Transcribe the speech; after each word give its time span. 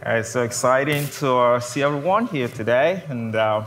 It's 0.00 0.30
so 0.30 0.42
exciting 0.42 1.08
to 1.18 1.36
uh, 1.36 1.60
see 1.60 1.82
everyone 1.82 2.28
here 2.28 2.46
today, 2.46 3.02
and 3.08 3.34
uh, 3.34 3.64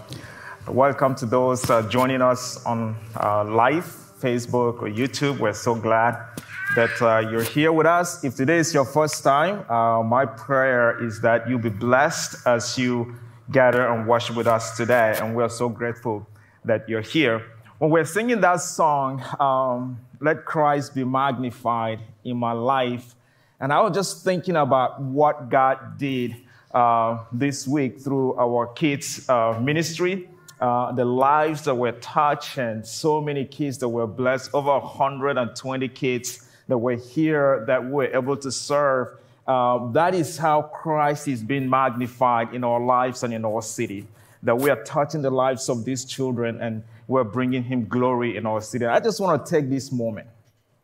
welcome 0.66 1.13
to 1.16 1.26
those 1.26 1.70
uh, 1.70 1.81
joining 1.89 2.22
us 2.22 2.66
on 2.66 2.95
uh, 3.20 3.44
live 3.44 3.84
Facebook 4.22 4.81
or 4.81 4.88
YouTube. 4.88 5.39
We're 5.39 5.52
so 5.52 5.75
glad 5.75 6.16
that 6.77 7.02
uh, 7.02 7.30
you're 7.30 7.44
here 7.44 7.73
with 7.73 7.86
us. 7.86 8.23
If 8.23 8.36
today 8.36 8.59
is 8.59 8.73
your 8.73 8.86
first 8.86 9.22
time, 9.25 9.70
uh, 9.70 10.03
my 10.03 10.25
prayer 10.25 11.03
is 11.03 11.20
that 11.20 11.49
you'll 11.49 11.59
be 11.59 11.70
blessed 11.70 12.48
as 12.48 12.77
you 12.77 13.13
gather 13.52 13.86
and 13.88 14.08
worship 14.08 14.38
with 14.38 14.48
us 14.48 14.77
today, 14.77 15.17
and 15.20 15.36
we're 15.36 15.50
so 15.50 15.67
grateful 15.67 16.25
that 16.63 16.88
you're 16.88 17.02
here. 17.02 17.45
When 17.77 17.91
we're 17.91 18.05
singing 18.05 18.39
that 18.39 18.61
song, 18.61 19.22
um, 19.38 20.00
"Let 20.22 20.45
Christ 20.45 20.95
Be 20.95 21.03
Magnified 21.03 22.00
in 22.23 22.38
My 22.38 22.53
Life." 22.53 23.16
And 23.61 23.71
I 23.71 23.79
was 23.79 23.93
just 23.93 24.23
thinking 24.23 24.55
about 24.55 24.99
what 24.99 25.49
God 25.49 25.99
did 25.99 26.35
uh, 26.73 27.19
this 27.31 27.67
week 27.67 27.99
through 27.99 28.35
our 28.35 28.65
kids' 28.65 29.29
uh, 29.29 29.59
ministry, 29.61 30.27
uh, 30.59 30.91
the 30.93 31.05
lives 31.05 31.66
that 31.66 31.75
were 31.75 31.91
touched, 31.91 32.58
and 32.58 32.83
so 32.86 33.21
many 33.21 33.45
kids 33.45 33.77
that 33.77 33.88
were 33.88 34.08
blessed, 34.08 34.49
over 34.55 34.80
120 34.80 35.88
kids 35.89 36.49
that 36.69 36.77
were 36.80 36.95
here 36.95 37.63
that 37.67 37.86
were 37.86 38.05
able 38.05 38.36
to 38.38 38.52
serve. 38.52 39.09
Uh, 39.47 39.91
that 39.91 40.16
is 40.16 40.39
how 40.39 40.64
Christ 40.64 41.27
is 41.27 41.43
being 41.43 41.69
magnified 41.69 42.55
in 42.55 42.64
our 42.64 42.80
lives 42.80 43.21
and 43.21 43.31
in 43.31 43.45
our 43.45 43.61
city. 43.61 44.08
That 44.41 44.58
we 44.58 44.71
are 44.71 44.83
touching 44.83 45.21
the 45.21 45.30
lives 45.30 45.69
of 45.69 45.86
these 45.86 46.03
children 46.03 46.59
and 46.61 46.83
we're 47.08 47.23
bringing 47.23 47.61
Him 47.61 47.86
glory 47.88 48.38
in 48.38 48.47
our 48.47 48.61
city. 48.61 48.88
I 48.88 48.99
just 48.99 49.19
want 49.19 49.45
to 49.45 49.52
take 49.52 49.69
this 49.69 49.91
moment. 49.91 50.27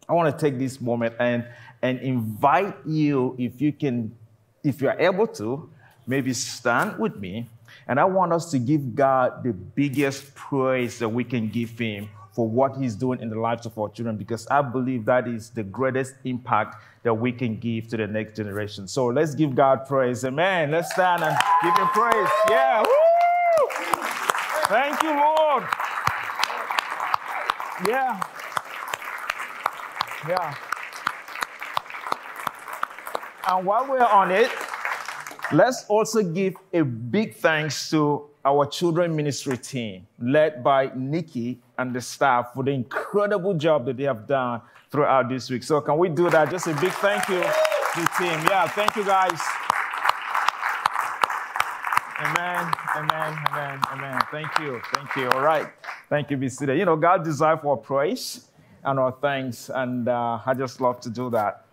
I 0.08 0.14
want 0.14 0.38
to 0.38 0.46
take 0.46 0.58
this 0.58 0.80
moment 0.80 1.16
and 1.20 1.46
and 1.82 2.00
invite 2.00 2.76
you, 2.86 3.36
if 3.38 3.62
you 3.62 3.72
can, 3.72 4.16
if 4.64 4.82
you 4.82 4.90
are 4.90 5.00
able 5.00 5.28
to, 5.28 5.70
maybe 6.08 6.34
stand 6.34 6.98
with 6.98 7.16
me. 7.18 7.48
And 7.88 8.00
I 8.00 8.06
want 8.06 8.34
us 8.34 8.52
to 8.52 8.60
give 8.60 8.96
God 8.96 9.44
the 9.44 9.54
biggest 9.54 10.34
praise 10.36 11.00
that 11.00 11.10
we 11.10 11.24
can 11.24 11.50
give 11.50 11.78
Him 11.78 12.10
for 12.32 12.48
what 12.48 12.78
He's 12.78 12.96
doing 12.96 13.22
in 13.22 13.30
the 13.30 13.40
lives 13.40 13.66
of 13.66 13.78
our 13.78 13.90
children, 13.90 14.18
because 14.18 14.48
I 14.48 14.62
believe 14.62 15.06
that 15.06 15.28
is 15.28 15.50
the 15.50 15.64
greatest 15.64 16.16
impact 16.24 16.78
that 17.04 17.14
we 17.14 17.32
can 17.32 17.58
give 17.58 17.88
to 17.90 17.98
the 17.98 18.08
next 18.08 18.36
generation. 18.36 18.88
So 18.88 19.08
let's 19.08 19.36
give 19.36 19.56
God 19.56 19.86
praise. 19.88 20.26
Amen. 20.26 20.72
Let's 20.72 20.92
stand 20.92 21.24
and 21.24 21.38
give 21.64 21.78
Him 21.78 21.88
praise. 21.88 22.30
Yeah. 22.50 22.82
Woo! 22.82 22.90
Thank 24.68 25.02
you, 25.04 25.12
Lord. 25.12 25.64
Yeah. 27.88 28.37
Yeah. 30.28 30.56
And 33.48 33.66
while 33.66 33.88
we're 33.88 34.04
on 34.04 34.30
it, 34.32 34.52
let's 35.54 35.86
also 35.88 36.22
give 36.22 36.56
a 36.74 36.82
big 36.82 37.36
thanks 37.36 37.90
to 37.92 38.28
our 38.44 38.66
children 38.66 39.16
ministry 39.16 39.58
team, 39.58 40.06
led 40.20 40.64
by 40.64 40.92
Nikki 40.96 41.62
and 41.78 41.94
the 41.94 42.02
staff 42.02 42.54
for 42.54 42.64
the 42.64 42.72
incredible 42.72 43.54
job 43.54 43.86
that 43.86 43.96
they 43.96 44.04
have 44.04 44.28
done 44.28 44.62
throughout 44.92 45.30
this 45.30 45.50
week. 45.50 45.64
So, 45.64 45.80
can 45.80 45.98
we 45.98 46.10
do 46.10 46.30
that? 46.30 46.52
Just 46.52 46.68
a 46.68 46.74
big 46.76 46.92
thank 46.94 47.28
you 47.30 47.42
to 47.42 48.02
the 48.02 48.10
team. 48.18 48.40
Yeah, 48.50 48.68
thank 48.68 48.96
you 48.98 49.06
guys. 49.06 49.40
Amen, 52.20 52.74
amen, 52.98 53.38
amen, 53.50 53.80
amen. 53.92 54.20
Thank 54.32 54.60
you, 54.60 54.82
thank 54.94 55.16
you. 55.16 55.30
All 55.30 55.42
right, 55.42 55.68
thank 56.10 56.32
you, 56.32 56.50
seated. 56.50 56.78
You 56.78 56.86
know, 56.86 56.98
God 56.98 57.24
desires 57.24 57.60
for 57.62 57.78
praise 57.78 58.48
and 58.84 59.00
our 59.00 59.12
thanks, 59.12 59.70
and 59.74 60.08
uh, 60.08 60.40
I 60.46 60.54
just 60.54 60.82
love 60.82 61.00
to 61.02 61.10
do 61.10 61.30
that. 61.32 61.66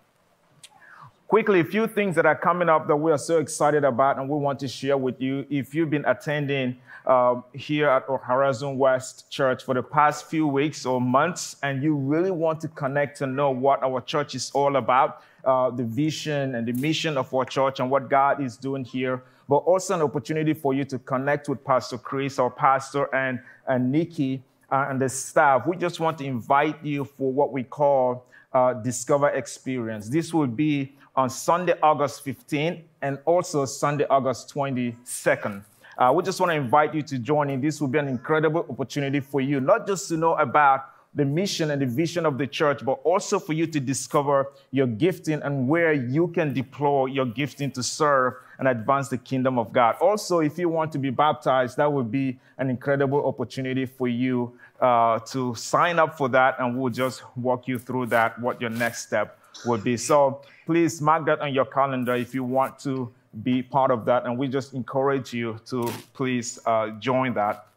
Quickly, 1.27 1.59
a 1.59 1.65
few 1.65 1.87
things 1.87 2.15
that 2.15 2.25
are 2.27 2.35
coming 2.35 2.69
up 2.69 2.87
that 2.87 2.95
we 2.95 3.11
are 3.11 3.17
so 3.17 3.39
excited 3.39 3.83
about 3.83 4.19
and 4.19 4.29
we 4.29 4.37
want 4.37 4.59
to 4.59 4.67
share 4.67 4.95
with 4.95 5.19
you. 5.19 5.45
If 5.49 5.73
you've 5.73 5.89
been 5.89 6.05
attending 6.05 6.77
uh, 7.05 7.41
here 7.51 7.89
at 7.89 8.03
Horizon 8.03 8.77
West 8.77 9.29
Church 9.31 9.63
for 9.63 9.73
the 9.73 9.81
past 9.81 10.27
few 10.27 10.47
weeks 10.47 10.85
or 10.85 11.01
months, 11.01 11.55
and 11.63 11.81
you 11.81 11.95
really 11.95 12.29
want 12.31 12.61
to 12.61 12.67
connect 12.67 13.21
and 13.21 13.35
know 13.35 13.49
what 13.49 13.81
our 13.81 14.01
church 14.01 14.35
is 14.35 14.51
all 14.51 14.75
about, 14.75 15.23
uh, 15.45 15.71
the 15.71 15.83
vision 15.83 16.55
and 16.55 16.67
the 16.67 16.73
mission 16.73 17.17
of 17.17 17.33
our 17.33 17.45
church, 17.45 17.79
and 17.79 17.89
what 17.89 18.07
God 18.07 18.41
is 18.41 18.55
doing 18.55 18.83
here, 18.83 19.23
but 19.49 19.57
also 19.57 19.95
an 19.95 20.01
opportunity 20.03 20.53
for 20.53 20.75
you 20.75 20.85
to 20.85 20.99
connect 20.99 21.49
with 21.49 21.63
Pastor 21.63 21.97
Chris, 21.97 22.37
our 22.37 22.51
pastor, 22.51 23.13
and, 23.15 23.39
and 23.67 23.91
Nikki 23.91 24.43
uh, 24.75 24.87
and 24.89 25.01
the 25.01 25.07
staff. 25.07 25.65
We 25.65 25.77
just 25.77 26.01
want 26.01 26.17
to 26.17 26.25
invite 26.25 26.83
you 26.83 27.05
for 27.05 27.31
what 27.31 27.53
we 27.53 27.63
call 27.63 28.25
uh, 28.51 28.73
Discover 28.73 29.29
Experience. 29.29 30.09
This 30.09 30.33
will 30.33 30.47
be 30.47 30.97
on 31.15 31.29
Sunday, 31.29 31.75
August 31.81 32.25
15th, 32.25 32.81
and 33.01 33.17
also 33.23 33.63
Sunday, 33.63 34.05
August 34.09 34.53
22nd. 34.53 35.63
Uh, 35.97 36.11
we 36.13 36.23
just 36.23 36.41
want 36.41 36.51
to 36.51 36.57
invite 36.57 36.93
you 36.93 37.01
to 37.03 37.17
join 37.17 37.49
in. 37.49 37.61
This 37.61 37.79
will 37.79 37.87
be 37.87 37.99
an 37.99 38.09
incredible 38.09 38.65
opportunity 38.69 39.21
for 39.21 39.39
you, 39.39 39.61
not 39.61 39.87
just 39.87 40.09
to 40.09 40.17
know 40.17 40.33
about 40.35 40.87
the 41.15 41.25
mission 41.25 41.71
and 41.71 41.81
the 41.81 41.85
vision 41.85 42.25
of 42.25 42.37
the 42.37 42.45
church, 42.45 42.83
but 42.85 42.99
also 43.03 43.39
for 43.39 43.53
you 43.53 43.65
to 43.65 43.79
discover 43.79 44.51
your 44.71 44.85
gifting 44.85 45.41
and 45.41 45.67
where 45.67 45.93
you 45.93 46.27
can 46.27 46.53
deploy 46.53 47.05
your 47.05 47.25
gifting 47.25 47.71
to 47.71 47.81
serve 47.81 48.33
and 48.59 48.67
advance 48.67 49.07
the 49.07 49.17
kingdom 49.17 49.57
of 49.57 49.71
God. 49.71 49.95
Also, 50.01 50.39
if 50.39 50.57
you 50.57 50.69
want 50.69 50.91
to 50.91 50.97
be 50.97 51.09
baptized, 51.09 51.77
that 51.77 51.91
would 51.91 52.11
be 52.11 52.37
an 52.57 52.69
incredible 52.69 53.25
opportunity 53.25 53.85
for 53.85 54.07
you 54.07 54.57
uh, 54.81 55.19
to 55.19 55.55
sign 55.55 55.99
up 55.99 56.17
for 56.17 56.27
that, 56.29 56.57
and 56.59 56.77
we'll 56.77 56.91
just 56.91 57.23
walk 57.37 57.67
you 57.67 57.79
through 57.79 58.05
that, 58.07 58.39
what 58.39 58.59
your 58.59 58.69
next 58.69 59.07
step 59.07 59.39
would 59.65 59.83
be. 59.83 59.95
So 59.95 60.41
please 60.65 61.01
mark 61.01 61.25
that 61.25 61.39
on 61.39 61.53
your 61.53 61.65
calendar 61.65 62.15
if 62.15 62.33
you 62.33 62.43
want 62.43 62.77
to 62.79 63.11
be 63.43 63.61
part 63.61 63.91
of 63.91 64.05
that, 64.05 64.25
and 64.25 64.37
we 64.37 64.47
just 64.47 64.73
encourage 64.73 65.33
you 65.33 65.59
to 65.65 65.91
please 66.13 66.59
uh, 66.65 66.89
join 66.99 67.33
that. 67.33 67.67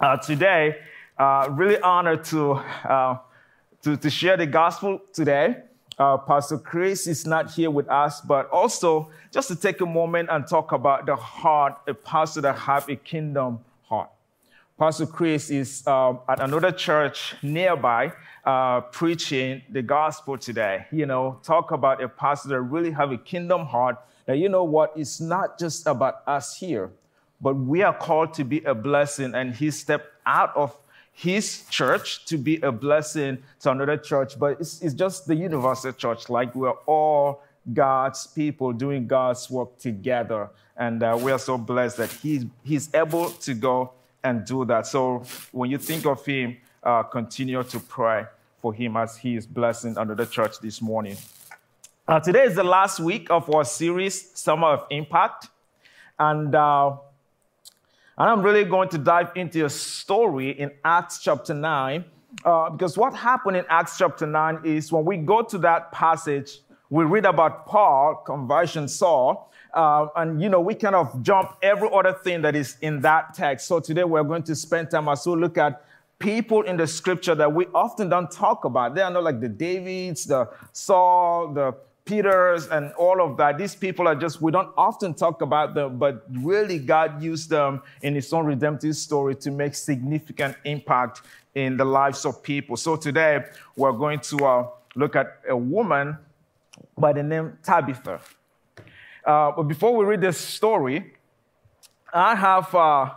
Uh, 0.00 0.16
today, 0.16 0.76
uh, 1.20 1.48
really 1.50 1.78
honored 1.80 2.24
to, 2.24 2.52
uh, 2.52 3.18
to, 3.82 3.96
to, 3.98 4.08
share 4.08 4.38
the 4.38 4.46
gospel 4.46 4.98
today. 5.12 5.54
Uh, 5.98 6.16
Pastor 6.16 6.56
Chris 6.56 7.06
is 7.06 7.26
not 7.26 7.50
here 7.50 7.70
with 7.70 7.86
us, 7.90 8.22
but 8.22 8.48
also 8.48 9.10
just 9.30 9.48
to 9.48 9.54
take 9.56 9.82
a 9.82 9.86
moment 9.86 10.30
and 10.32 10.46
talk 10.46 10.72
about 10.72 11.04
the 11.04 11.14
heart, 11.14 11.74
a 11.86 11.92
pastor 11.92 12.40
that 12.40 12.56
have 12.56 12.88
a 12.88 12.96
kingdom 12.96 13.58
heart. 13.82 14.08
Pastor 14.78 15.04
Chris 15.04 15.50
is 15.50 15.82
uh, 15.86 16.14
at 16.26 16.40
another 16.40 16.72
church 16.72 17.34
nearby 17.42 18.14
uh, 18.46 18.80
preaching 18.80 19.60
the 19.68 19.82
gospel 19.82 20.38
today. 20.38 20.86
You 20.90 21.04
know, 21.04 21.38
talk 21.42 21.70
about 21.70 22.02
a 22.02 22.08
pastor 22.08 22.48
that 22.48 22.62
really 22.62 22.92
have 22.92 23.12
a 23.12 23.18
kingdom 23.18 23.66
heart. 23.66 23.96
That 24.24 24.38
you 24.38 24.48
know 24.48 24.64
what, 24.64 24.94
it's 24.96 25.20
not 25.20 25.58
just 25.58 25.86
about 25.86 26.22
us 26.26 26.56
here, 26.56 26.90
but 27.42 27.56
we 27.56 27.82
are 27.82 27.92
called 27.92 28.32
to 28.34 28.44
be 28.44 28.64
a 28.64 28.74
blessing, 28.74 29.34
and 29.34 29.54
he 29.54 29.70
stepped 29.70 30.08
out 30.24 30.56
of 30.56 30.74
his 31.12 31.64
church 31.68 32.24
to 32.26 32.38
be 32.38 32.56
a 32.62 32.72
blessing 32.72 33.38
to 33.60 33.70
another 33.70 33.96
church, 33.96 34.38
but 34.38 34.60
it's, 34.60 34.80
it's 34.80 34.94
just 34.94 35.26
the 35.26 35.34
universal 35.34 35.92
church. 35.92 36.28
Like 36.28 36.54
we're 36.54 36.70
all 36.86 37.42
God's 37.72 38.26
people 38.26 38.72
doing 38.72 39.06
God's 39.06 39.50
work 39.50 39.78
together. 39.78 40.50
And 40.76 41.02
uh, 41.02 41.18
we 41.20 41.30
are 41.30 41.38
so 41.38 41.58
blessed 41.58 41.98
that 41.98 42.10
he's, 42.10 42.46
he's 42.64 42.92
able 42.94 43.30
to 43.30 43.54
go 43.54 43.92
and 44.24 44.44
do 44.44 44.64
that. 44.64 44.86
So 44.86 45.24
when 45.52 45.70
you 45.70 45.78
think 45.78 46.06
of 46.06 46.24
him, 46.24 46.56
uh, 46.82 47.02
continue 47.02 47.62
to 47.62 47.80
pray 47.80 48.24
for 48.58 48.72
him 48.72 48.96
as 48.96 49.16
he 49.16 49.36
is 49.36 49.46
blessing 49.46 49.96
another 49.96 50.26
church 50.26 50.58
this 50.60 50.80
morning. 50.80 51.16
Uh, 52.08 52.18
today 52.20 52.44
is 52.44 52.54
the 52.54 52.64
last 52.64 52.98
week 52.98 53.30
of 53.30 53.52
our 53.54 53.64
series, 53.64 54.30
Summer 54.38 54.68
of 54.68 54.86
Impact. 54.90 55.48
And 56.18 56.54
uh, 56.54 56.96
and 58.18 58.28
I'm 58.28 58.42
really 58.42 58.64
going 58.64 58.88
to 58.90 58.98
dive 58.98 59.30
into 59.34 59.64
a 59.64 59.70
story 59.70 60.50
in 60.50 60.70
Acts 60.84 61.20
chapter 61.20 61.54
9, 61.54 62.04
uh, 62.44 62.70
because 62.70 62.96
what 62.96 63.14
happened 63.14 63.56
in 63.56 63.64
Acts 63.68 63.98
chapter 63.98 64.26
9 64.26 64.60
is 64.64 64.92
when 64.92 65.04
we 65.04 65.16
go 65.16 65.42
to 65.42 65.58
that 65.58 65.92
passage, 65.92 66.60
we 66.90 67.04
read 67.04 67.24
about 67.24 67.66
Paul, 67.66 68.16
conversion 68.26 68.88
Saul, 68.88 69.52
uh, 69.74 70.06
and 70.16 70.42
you 70.42 70.48
know, 70.48 70.60
we 70.60 70.74
kind 70.74 70.94
of 70.94 71.22
jump 71.22 71.56
every 71.62 71.88
other 71.92 72.12
thing 72.12 72.42
that 72.42 72.56
is 72.56 72.76
in 72.80 73.00
that 73.02 73.34
text. 73.34 73.68
So 73.68 73.80
today 73.80 74.04
we're 74.04 74.24
going 74.24 74.42
to 74.44 74.56
spend 74.56 74.90
time 74.90 75.08
as 75.08 75.26
we 75.26 75.36
look 75.36 75.56
at 75.58 75.84
people 76.18 76.62
in 76.62 76.76
the 76.76 76.86
scripture 76.86 77.34
that 77.34 77.52
we 77.52 77.66
often 77.74 78.08
don't 78.08 78.30
talk 78.30 78.64
about. 78.64 78.94
They 78.94 79.02
are 79.02 79.10
not 79.10 79.24
like 79.24 79.40
the 79.40 79.48
Davids, 79.48 80.26
the 80.26 80.48
Saul, 80.72 81.52
the 81.54 81.74
Peters 82.10 82.66
and 82.66 82.92
all 82.94 83.22
of 83.22 83.36
that. 83.36 83.56
These 83.56 83.76
people 83.76 84.08
are 84.08 84.16
just, 84.16 84.42
we 84.42 84.50
don't 84.50 84.72
often 84.76 85.14
talk 85.14 85.42
about 85.42 85.74
them, 85.74 85.96
but 85.96 86.26
really 86.42 86.80
God 86.80 87.22
used 87.22 87.48
them 87.48 87.82
in 88.02 88.16
his 88.16 88.32
own 88.32 88.46
redemptive 88.46 88.96
story 88.96 89.36
to 89.36 89.50
make 89.52 89.76
significant 89.76 90.56
impact 90.64 91.22
in 91.54 91.76
the 91.76 91.84
lives 91.84 92.26
of 92.26 92.42
people. 92.42 92.76
So 92.76 92.96
today 92.96 93.44
we're 93.76 93.92
going 93.92 94.18
to 94.30 94.36
uh, 94.44 94.66
look 94.96 95.14
at 95.14 95.38
a 95.48 95.56
woman 95.56 96.18
by 96.98 97.12
the 97.12 97.22
name 97.22 97.56
Tabitha. 97.62 98.20
Uh, 99.24 99.52
but 99.52 99.62
before 99.62 99.96
we 99.96 100.04
read 100.04 100.20
this 100.20 100.38
story, 100.38 101.14
I 102.12 102.34
have 102.34 102.74
uh, 102.74 103.10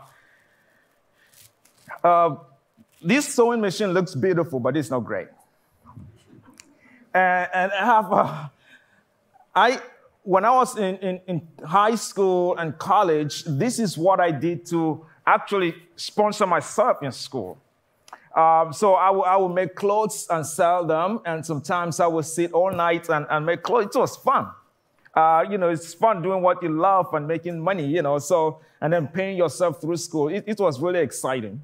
uh, 2.04 2.36
this 3.02 3.28
sewing 3.34 3.60
machine 3.60 3.92
looks 3.92 4.14
beautiful, 4.14 4.60
but 4.60 4.78
it's 4.78 4.92
not 4.92 5.00
great. 5.00 5.30
And, 7.12 7.50
and 7.54 7.72
I 7.72 7.86
have, 7.86 8.14
uh, 8.14 8.50
I, 9.56 9.80
when 10.24 10.46
I 10.46 10.52
was 10.52 10.78
in, 10.78 10.98
in, 10.98 11.22
in 11.28 11.48
high 11.66 11.96
school 11.96 12.56
and 12.58 12.78
college, 12.78 13.44
this 13.44 13.80
is 13.80 13.98
what 13.98 14.20
I 14.20 14.32
did 14.32 14.66
to 14.68 15.06
actually 15.26 15.76
sponsor 15.96 16.46
myself 16.48 17.04
in 17.04 17.12
school. 17.12 17.60
Um, 18.36 18.74
so 18.74 18.96
I 18.96 19.38
would, 19.38 19.54
make 19.54 19.76
clothes 19.76 20.26
and 20.30 20.46
sell 20.46 20.86
them, 20.86 21.20
and 21.24 21.46
sometimes 21.46 22.00
I 22.00 22.08
would 22.08 22.26
sit 22.26 22.52
all 22.52 22.72
night 22.72 23.08
and, 23.10 23.28
and 23.30 23.46
make 23.46 23.62
clothes. 23.62 23.96
It 23.96 24.00
was 24.00 24.18
fun. 24.18 24.48
Uh, 25.14 25.46
you 25.48 25.60
know, 25.60 25.70
it's 25.70 25.94
fun 25.94 26.24
doing 26.24 26.42
what 26.42 26.64
you 26.64 26.70
love 26.70 27.14
and 27.14 27.28
making 27.28 27.60
money, 27.60 27.86
you 27.86 28.02
know, 28.02 28.18
so, 28.18 28.60
and 28.82 28.92
then 28.92 29.08
paying 29.08 29.38
yourself 29.38 29.80
through 29.80 29.98
school. 29.98 30.30
It, 30.30 30.46
it 30.48 30.60
was 30.60 30.82
really 30.82 31.02
exciting. 31.02 31.62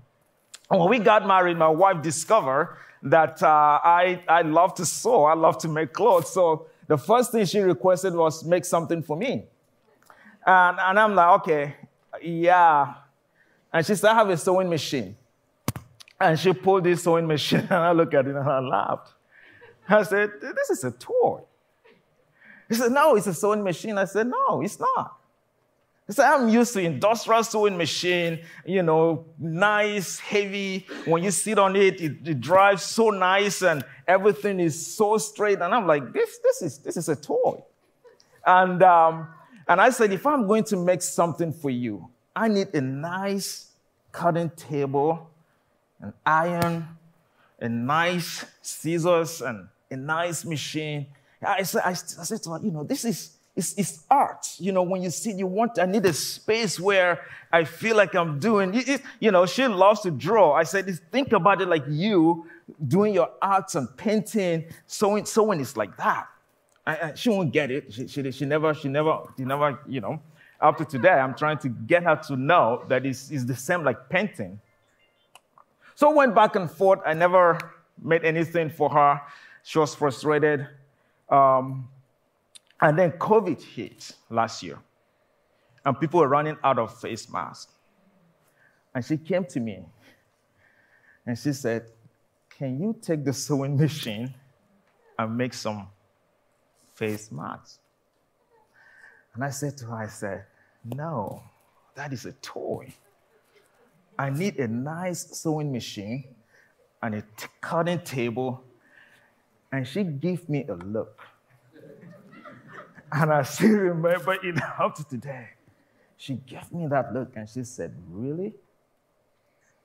When 0.68 0.88
we 0.88 1.00
got 1.00 1.26
married, 1.26 1.58
my 1.58 1.68
wife 1.68 2.04
discovered 2.04 2.78
that 3.02 3.42
uh, 3.42 3.80
I, 3.84 4.22
I 4.28 4.44
love 4.44 4.76
to 4.76 4.86
sew, 4.86 5.24
I 5.24 5.34
love 5.34 5.58
to 5.60 5.68
make 5.68 5.94
clothes. 5.94 6.32
So 6.32 6.68
the 6.90 6.98
first 6.98 7.32
thing 7.32 7.46
she 7.46 7.60
requested 7.60 8.16
was 8.16 8.44
make 8.44 8.66
something 8.66 9.04
for 9.04 9.16
me. 9.16 9.44
And, 10.46 10.80
and 10.80 11.00
I'm 11.00 11.14
like, 11.14 11.42
okay, 11.42 11.76
yeah. 12.20 12.96
And 13.72 13.86
she 13.86 13.94
said, 13.94 14.10
I 14.10 14.16
have 14.16 14.30
a 14.32 14.36
sewing 14.36 14.68
machine. 14.68 15.16
And 16.20 16.38
she 16.38 16.52
pulled 16.52 16.86
this 16.86 17.04
sewing 17.04 17.28
machine, 17.28 17.60
and 17.70 17.72
I 17.72 17.92
looked 17.92 18.16
at 18.16 18.26
it 18.26 18.36
and 18.36 18.50
I 18.50 18.60
laughed. 18.60 19.14
I 19.88 20.02
said, 20.02 20.32
This 20.42 20.72
is 20.72 20.84
a 20.84 20.90
toy. 20.92 21.42
He 22.68 22.74
said, 22.74 22.92
No, 22.92 23.16
it's 23.16 23.28
a 23.28 23.36
sewing 23.36 23.64
machine. 23.64 23.96
I 24.00 24.06
said, 24.06 24.26
No, 24.26 24.62
it's 24.62 24.80
not. 24.80 25.19
I'm 26.18 26.50
used 26.50 26.74
to 26.74 26.80
industrial 26.80 27.44
sewing 27.44 27.78
machine, 27.78 28.40
you 28.66 28.82
know, 28.82 29.26
nice, 29.38 30.18
heavy. 30.18 30.88
When 31.06 31.24
you 31.24 31.30
sit 31.30 31.60
on 31.60 31.76
it, 31.76 32.02
it, 32.02 32.28
it 32.28 32.42
drives 32.42 32.84
so 32.84 33.10
nice 33.10 33.62
and 33.62 33.84
everything 34.08 34.60
is 34.60 34.96
so 34.96 35.18
straight. 35.20 35.60
And 35.60 35.76
I'm 35.76 35.86
like, 35.86 36.12
this, 36.12 36.40
this, 36.40 36.62
is, 36.64 36.78
this 36.80 36.98
is 36.98 37.10
a 37.10 37.16
toy. 37.16 37.62
And, 38.44 38.82
um, 38.82 39.28
and 39.68 39.80
I 39.80 39.92
said, 39.92 40.12
if 40.12 40.26
I'm 40.26 40.48
going 40.48 40.64
to 40.66 40.78
make 40.78 41.04
something 41.04 41.54
for 41.54 41.70
you, 41.70 42.10
I 42.36 42.48
need 42.48 42.74
a 42.74 42.82
nice 42.82 43.68
cutting 44.12 44.50
table, 44.52 45.30
an 46.02 46.14
iron, 46.26 46.88
a 47.60 47.70
nice 47.70 48.46
scissors, 48.64 49.42
and 49.42 49.68
a 49.92 49.96
nice 49.96 50.44
machine. 50.44 51.06
I 51.46 51.64
said, 51.64 51.84
I, 51.86 51.92
I 51.92 51.94
said 51.94 52.42
to 52.44 52.52
her, 52.52 52.60
you 52.64 52.72
know, 52.72 52.84
this 52.84 53.06
is, 53.06 53.38
it's, 53.60 53.74
it's 53.74 54.06
art. 54.10 54.56
You 54.58 54.72
know, 54.72 54.84
when 54.84 55.04
you 55.04 55.10
see, 55.10 55.34
you 55.34 55.46
want, 55.46 55.78
I 55.80 55.86
need 55.86 56.06
a 56.06 56.14
space 56.14 56.80
where 56.80 57.26
I 57.52 57.66
feel 57.66 57.98
like 57.98 58.16
I'm 58.16 58.40
doing, 58.40 58.74
it, 58.74 58.88
it, 58.88 59.02
you 59.20 59.32
know, 59.32 59.46
she 59.46 59.68
loves 59.68 60.00
to 60.02 60.12
draw. 60.12 60.54
I 60.54 60.64
said, 60.64 60.90
think 61.12 61.34
about 61.34 61.62
it 61.62 61.68
like 61.68 61.84
you 61.90 62.48
doing 62.88 63.14
your 63.14 63.30
arts 63.42 63.76
and 63.76 63.96
painting, 63.98 64.66
sewing, 64.88 65.26
sewing 65.26 65.60
is 65.60 65.76
like 65.76 65.98
that. 65.98 66.28
I, 66.88 66.96
I, 66.96 67.14
she 67.16 67.30
won't 67.30 67.52
get 67.52 67.70
it. 67.70 67.92
She, 67.94 68.08
she, 68.08 68.32
she 68.32 68.46
never, 68.46 68.74
she 68.74 68.88
never, 68.88 69.24
she 69.38 69.44
never, 69.44 69.80
you 69.88 70.00
know. 70.02 70.22
To 70.78 70.86
today, 70.86 71.10
I'm 71.10 71.36
trying 71.36 71.58
to 71.60 71.70
get 71.70 72.04
her 72.04 72.18
to 72.28 72.36
know 72.36 72.84
that 72.90 73.06
it's, 73.06 73.32
it's 73.32 73.46
the 73.46 73.56
same 73.56 73.84
like 73.84 74.10
painting. 74.10 74.60
So 75.96 76.12
I 76.12 76.14
went 76.14 76.36
back 76.36 76.56
and 76.56 76.70
forth. 76.70 77.00
I 77.06 77.14
never 77.14 77.58
made 78.02 78.26
anything 78.26 78.70
for 78.70 78.90
her. 78.90 79.22
She 79.64 79.80
was 79.80 79.96
frustrated. 79.96 80.68
Um, 81.30 81.88
and 82.82 82.98
then 82.98 83.12
COVID 83.14 83.62
hit 83.62 84.12
last 84.30 84.64
year, 84.64 84.80
and 85.86 86.00
people 86.00 86.20
were 86.20 86.28
running 86.28 86.58
out 86.64 86.80
of 86.80 87.00
face 87.00 87.30
masks. 87.32 87.74
And 88.94 89.06
she 89.06 89.18
came 89.18 89.46
to 89.46 89.60
me 89.60 89.86
and 91.26 91.38
she 91.38 91.54
said, 91.54 91.86
Can 92.58 92.82
you 92.82 92.96
take 93.02 93.24
the 93.24 93.34
sewing 93.34 93.78
machine 93.78 94.34
and 95.18 95.38
make 95.38 95.54
some 95.54 95.88
face 96.96 97.32
masks? 97.32 97.80
And 99.34 99.44
I 99.44 99.52
said 99.52 99.78
to 99.78 99.86
her, 99.86 99.96
I 99.96 100.08
said, 100.08 100.46
No, 100.84 101.44
that 101.96 102.14
is 102.14 102.26
a 102.26 102.32
toy. 102.34 102.94
I 104.18 104.30
need 104.30 104.58
a 104.60 104.68
nice 104.68 105.38
sewing 105.38 105.72
machine 105.72 106.26
and 107.02 107.16
a 107.16 107.24
cutting 107.62 108.02
table. 108.02 108.64
And 109.72 109.88
she 109.88 110.04
gave 110.04 110.50
me 110.50 110.66
a 110.68 110.74
look. 110.74 111.22
And 113.12 113.32
I 113.34 113.42
still 113.44 113.78
remember 113.78 114.34
it 114.34 114.62
up 114.80 114.96
to 114.96 115.04
today. 115.04 115.50
She 116.18 116.36
gave 116.36 116.72
me 116.72 116.88
that 116.88 117.14
look 117.14 117.32
and 117.36 117.48
she 117.50 117.64
said, 117.64 117.94
Really? 118.10 118.54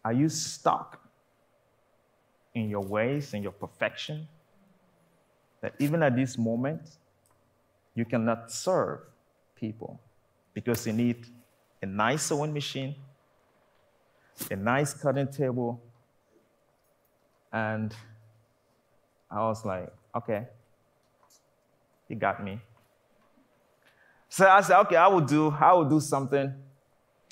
Are 0.04 0.12
you 0.12 0.28
stuck 0.28 1.00
in 2.54 2.68
your 2.68 2.82
ways 2.82 3.32
and 3.32 3.42
your 3.42 3.52
perfection? 3.52 4.28
That 5.62 5.74
even 5.78 6.02
at 6.02 6.14
this 6.14 6.36
moment, 6.36 6.82
you 7.94 8.04
cannot 8.04 8.50
serve 8.50 9.00
people 9.54 10.00
because 10.52 10.86
you 10.86 10.92
need 10.92 11.26
a 11.80 11.86
nice 11.86 12.24
sewing 12.24 12.52
machine, 12.52 12.94
a 14.50 14.56
nice 14.56 14.92
cutting 14.92 15.28
table, 15.28 15.80
and 17.52 17.94
I 19.30 19.40
was 19.46 19.64
like, 19.64 19.92
okay, 20.14 20.46
you 22.08 22.16
got 22.16 22.42
me. 22.44 22.60
So 24.34 24.48
I 24.48 24.62
said, 24.62 24.80
okay, 24.80 24.96
I 24.96 25.06
will 25.06 25.20
do, 25.20 25.54
I 25.60 25.72
will 25.74 25.84
do 25.84 26.00
something. 26.00 26.52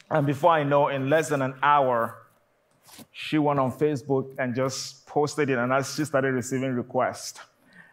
And 0.08 0.24
before 0.24 0.52
I 0.52 0.62
know, 0.62 0.86
in 0.86 1.10
less 1.10 1.30
than 1.30 1.42
an 1.42 1.54
hour, 1.60 2.16
she 3.10 3.38
went 3.38 3.58
on 3.58 3.72
Facebook 3.72 4.32
and 4.38 4.54
just 4.54 5.04
posted 5.04 5.50
it, 5.50 5.58
and 5.58 5.72
as 5.72 5.96
she 5.96 6.04
started 6.04 6.32
receiving 6.32 6.74
requests. 6.74 7.40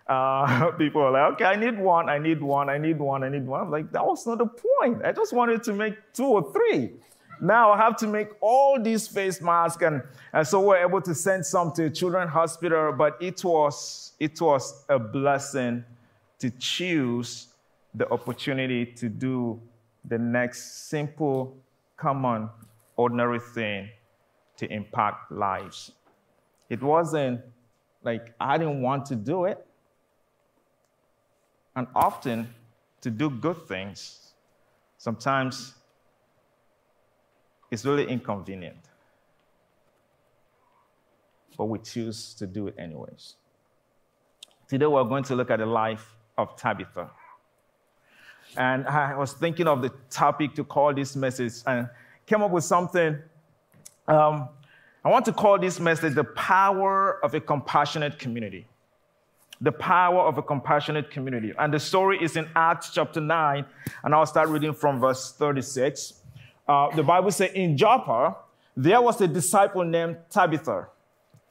Uh, 0.06 0.70
people 0.78 1.02
were 1.02 1.10
like, 1.10 1.34
okay, 1.34 1.46
I 1.46 1.56
need 1.56 1.80
one, 1.80 2.08
I 2.08 2.20
need 2.20 2.40
one, 2.40 2.70
I 2.70 2.78
need 2.78 3.00
one, 3.00 3.24
I 3.24 3.30
need 3.30 3.48
one. 3.48 3.62
I'm 3.62 3.72
like, 3.72 3.92
that 3.94 4.06
was 4.06 4.28
not 4.28 4.38
the 4.38 4.46
point. 4.46 5.04
I 5.04 5.12
just 5.12 5.34
wanted 5.34 5.64
to 5.64 5.74
make 5.74 5.96
two 6.14 6.28
or 6.28 6.54
three. 6.54 6.92
Now 7.42 7.72
I 7.72 7.78
have 7.78 7.96
to 7.98 8.08
make 8.08 8.28
all 8.42 8.80
these 8.80 9.08
face 9.08 9.42
masks, 9.42 9.82
and, 9.82 10.04
and 10.34 10.48
so 10.48 10.60
we're 10.60 10.86
able 10.86 11.02
to 11.02 11.16
send 11.16 11.44
some 11.44 11.72
to 11.72 11.90
Children's 11.90 12.30
Hospital, 12.30 12.94
but 12.96 13.18
it 13.20 13.44
was, 13.44 14.12
it 14.20 14.40
was 14.40 14.86
a 14.88 15.00
blessing 15.00 15.84
to 16.38 16.52
choose 16.52 17.48
the 17.94 18.10
opportunity 18.12 18.86
to 18.86 19.10
do 19.10 19.62
the 20.06 20.18
next 20.18 20.90
simple, 20.90 21.58
common, 21.98 22.50
ordinary 22.96 23.40
thing 23.40 23.90
to 24.58 24.72
impact 24.72 25.32
lives. 25.32 25.92
It 26.70 26.82
wasn't 26.84 27.42
like 28.04 28.34
I 28.40 28.58
didn't 28.58 28.82
want 28.82 29.06
to 29.08 29.16
do 29.16 29.46
it. 29.46 29.66
And 31.76 31.88
often, 31.96 32.54
to 33.02 33.10
do 33.10 33.30
good 33.30 33.68
things, 33.68 34.34
sometimes 34.98 35.76
it's 37.72 37.86
really 37.86 38.08
inconvenient. 38.08 38.78
But 41.58 41.66
we 41.66 41.80
choose 41.80 42.34
to 42.36 42.48
do 42.48 42.68
it 42.68 42.76
anyways. 42.78 43.36
Today, 44.68 44.86
we're 44.86 45.04
going 45.04 45.24
to 45.24 45.36
look 45.36 45.52
at 45.52 45.60
the 45.60 45.66
life 45.66 46.16
of 46.38 46.56
Tabitha. 46.56 47.10
And 48.58 48.88
I 48.88 49.16
was 49.16 49.34
thinking 49.34 49.68
of 49.68 49.82
the 49.82 49.92
topic 50.10 50.56
to 50.56 50.64
call 50.64 50.94
this 50.94 51.16
message 51.16 51.54
and 51.66 51.90
came 52.26 52.42
up 52.42 52.52
with 52.52 52.64
something. 52.64 53.18
Um, 54.08 54.50
I 55.04 55.10
want 55.10 55.26
to 55.26 55.34
call 55.34 55.58
this 55.60 55.80
message 55.80 56.16
the 56.16 56.24
power 56.24 57.24
of 57.24 57.34
a 57.34 57.40
compassionate 57.40 58.20
community. 58.20 58.66
The 59.62 59.72
power 59.72 60.22
of 60.22 60.38
a 60.38 60.42
compassionate 60.42 61.12
community. 61.12 61.54
And 61.58 61.74
the 61.74 61.80
story 61.80 62.22
is 62.22 62.36
in 62.38 62.48
Acts 62.56 62.92
chapter 62.94 63.20
9, 63.20 63.66
and 64.04 64.16
I'll 64.16 64.26
start 64.26 64.50
reading 64.50 64.74
from 64.74 65.00
verse 65.00 65.34
36. 65.34 66.14
Uh, 66.68 66.96
the 66.96 67.04
Bible 67.04 67.32
says, 67.32 67.52
In 67.54 67.76
Joppa, 67.78 68.38
there 68.76 69.02
was 69.02 69.20
a 69.22 69.28
disciple 69.28 69.84
named 69.84 70.18
Tabitha. 70.30 70.88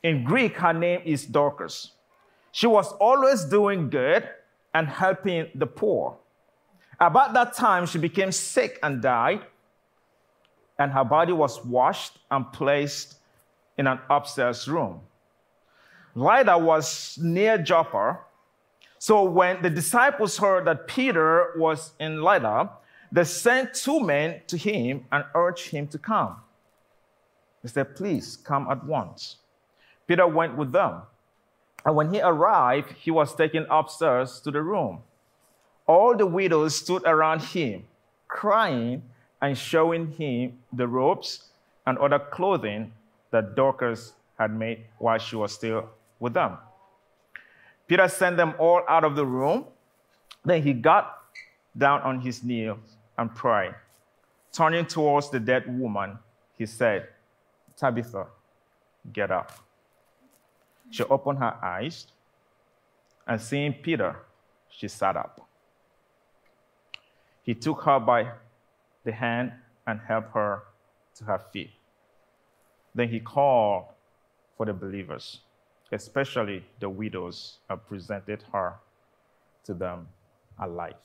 In 0.02 0.25
Greek, 0.25 0.57
her 0.57 0.73
name 0.73 1.02
is 1.05 1.26
Dorcas. 1.26 1.93
She 2.52 2.67
was 2.67 2.93
always 2.93 3.45
doing 3.45 3.90
good 3.90 4.28
and 4.75 4.88
helping 4.88 5.49
the 5.55 5.67
poor. 5.67 6.17
About 7.00 7.33
that 7.35 7.55
time, 7.55 7.87
she 7.87 7.99
became 7.99 8.33
sick 8.33 8.78
and 8.83 9.00
died, 9.00 9.43
and 10.78 10.93
her 10.93 11.05
body 11.05 11.33
was 11.33 11.64
washed 11.64 12.19
and 12.31 12.52
placed 12.52 13.19
in 13.76 13.87
an 13.87 14.00
upstairs 14.11 14.67
room. 14.67 15.00
Lydda 16.14 16.59
was 16.59 17.19
near 17.23 17.59
Joppa, 17.59 18.19
So 18.99 19.23
when 19.23 19.62
the 19.62 19.71
disciples 19.71 20.38
heard 20.38 20.64
that 20.67 20.88
Peter 20.88 21.52
was 21.57 21.93
in 22.00 22.21
Lydda, 22.21 22.71
they 23.12 23.23
sent 23.23 23.75
two 23.75 24.00
men 24.00 24.40
to 24.49 24.57
him 24.57 25.05
and 25.12 25.25
urged 25.35 25.71
him 25.71 25.87
to 25.88 25.99
come. 25.99 26.37
They 27.62 27.69
said, 27.69 27.95
Please 27.95 28.37
come 28.37 28.69
at 28.69 28.85
once. 28.85 29.37
Peter 30.09 30.26
went 30.26 30.57
with 30.57 30.73
them. 30.73 31.02
And 31.85 31.95
when 31.95 32.12
he 32.12 32.21
arrived, 32.21 32.93
he 32.93 33.12
was 33.12 33.35
taken 33.35 33.67
upstairs 33.71 34.40
to 34.40 34.50
the 34.50 34.62
room. 34.62 35.02
All 35.88 36.14
the 36.14 36.26
widows 36.26 36.76
stood 36.76 37.02
around 37.07 37.40
him, 37.40 37.85
crying 38.28 39.02
and 39.40 39.57
showing 39.57 40.12
him 40.12 40.59
the 40.71 40.87
robes 40.87 41.45
and 41.87 41.97
other 41.99 42.18
clothing 42.18 42.92
that 43.30 43.57
Dorcas 43.57 44.12
had 44.38 44.54
made 44.54 44.85
while 44.99 45.18
she 45.18 45.35
was 45.35 45.52
still 45.52 45.88
with 46.21 46.35
them. 46.35 46.59
Peter 47.87 48.07
sent 48.07 48.37
them 48.37 48.54
all 48.59 48.83
out 48.87 49.02
of 49.02 49.16
the 49.16 49.25
room. 49.25 49.64
Then 50.45 50.62
he 50.62 50.75
got 50.75 51.23
down 51.76 52.02
on 52.02 52.21
his 52.21 52.45
knees 52.45 52.75
and 53.16 53.35
prayed. 53.35 53.75
Turning 54.52 54.85
towards 54.85 55.30
the 55.30 55.40
dead 55.40 55.64
woman, 55.78 56.18
he 56.59 56.66
said, 56.66 57.09
Tabitha, 57.76 58.26
get 59.11 59.30
up. 59.30 59.52
She 60.90 61.02
opened 61.04 61.38
her 61.38 61.57
eyes, 61.62 62.07
and 63.26 63.40
seeing 63.40 63.73
Peter, 63.73 64.16
she 64.71 64.88
sat 64.88 65.16
up. 65.16 65.48
He 67.49 67.55
took 67.55 67.81
her 67.85 67.99
by 67.99 68.31
the 69.05 69.12
hand 69.12 69.52
and 69.87 69.99
helped 70.07 70.35
her 70.35 70.64
to 71.14 71.25
her 71.25 71.38
feet. 71.38 71.71
Then 72.95 73.09
he 73.09 73.21
called 73.21 73.87
for 74.59 74.67
the 74.67 74.75
believers, 74.75 75.40
especially 75.90 76.67
the 76.78 76.90
widows, 76.90 77.61
and 77.71 77.81
presented 77.87 78.45
her 78.52 78.75
to 79.64 79.73
them 79.73 80.09
alive. 80.61 80.97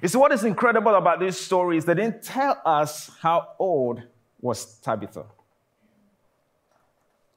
You 0.00 0.06
see, 0.06 0.16
what 0.16 0.30
is 0.30 0.44
incredible 0.44 0.94
about 0.94 1.18
this 1.18 1.40
story 1.40 1.76
is 1.76 1.84
they 1.84 1.94
didn't 1.94 2.22
tell 2.22 2.62
us 2.64 3.10
how 3.20 3.48
old 3.58 4.00
was 4.40 4.78
Tabitha. 4.78 5.24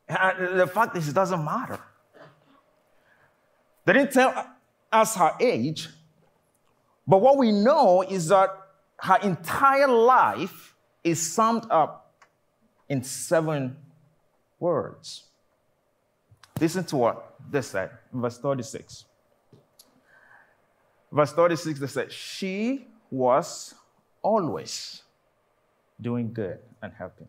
And 0.07 0.59
the 0.59 0.67
fact 0.67 0.95
is, 0.95 1.09
it 1.09 1.15
doesn't 1.15 1.43
matter. 1.43 1.79
They 3.83 3.93
didn't 3.93 4.11
tell 4.11 4.45
us 4.91 5.15
her 5.15 5.31
age, 5.39 5.89
but 7.11 7.19
what 7.19 7.37
we 7.37 7.51
know 7.51 8.03
is 8.03 8.29
that 8.29 8.49
her 8.99 9.17
entire 9.21 9.89
life 9.89 10.77
is 11.03 11.19
summed 11.33 11.65
up 11.69 12.15
in 12.87 13.03
seven 13.03 13.75
words. 14.61 15.25
Listen 16.57 16.85
to 16.85 16.95
what 16.95 17.35
they 17.51 17.61
said 17.63 17.89
verse 18.13 18.37
36. 18.37 19.03
Verse 21.11 21.33
36, 21.33 21.81
they 21.81 21.87
said, 21.87 22.13
She 22.13 22.87
was 23.09 23.75
always 24.21 25.03
doing 25.99 26.31
good 26.31 26.59
and 26.81 26.93
helping. 26.93 27.27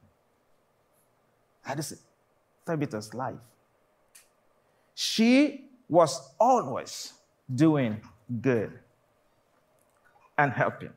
That 1.67 1.81
is 1.81 2.01
Tabitha's 2.65 3.12
life. 3.15 3.35
She 4.95 5.71
was 5.89 6.35
always 6.39 7.15
doing 7.53 8.01
good 8.41 8.79
and 10.42 10.52
helping. 10.52 10.92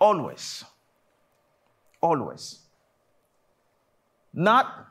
Always. 0.00 0.64
Always. 2.00 2.60
Not 4.32 4.86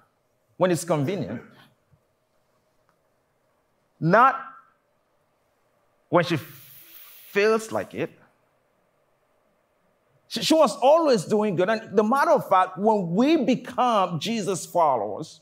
when 0.57 0.69
it's 0.69 0.83
convenient. 0.83 1.41
Not 3.99 4.39
when 6.09 6.23
she 6.23 6.38
feels 6.38 7.71
like 7.71 7.95
it. 7.95 8.11
She, 10.27 10.43
she 10.43 10.53
was 10.53 10.75
always 10.77 11.25
doing 11.25 11.55
good. 11.55 11.69
And 11.69 11.97
the 11.97 12.03
matter 12.03 12.31
of 12.31 12.47
fact, 12.47 12.77
when 12.77 13.09
we 13.15 13.38
become 13.38 14.19
Jesus 14.19 14.65
followers, 14.65 15.41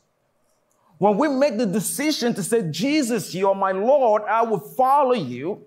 when 0.98 1.18
we 1.18 1.28
make 1.28 1.58
the 1.58 1.66
decision 1.66 2.34
to 2.34 2.44
say, 2.44 2.70
Jesus, 2.72 3.34
you're 3.36 3.56
my 3.56 3.72
Lord, 3.72 4.24
I 4.24 4.42
will 4.42 4.60
follow 4.60 5.14
you, 5.14 5.64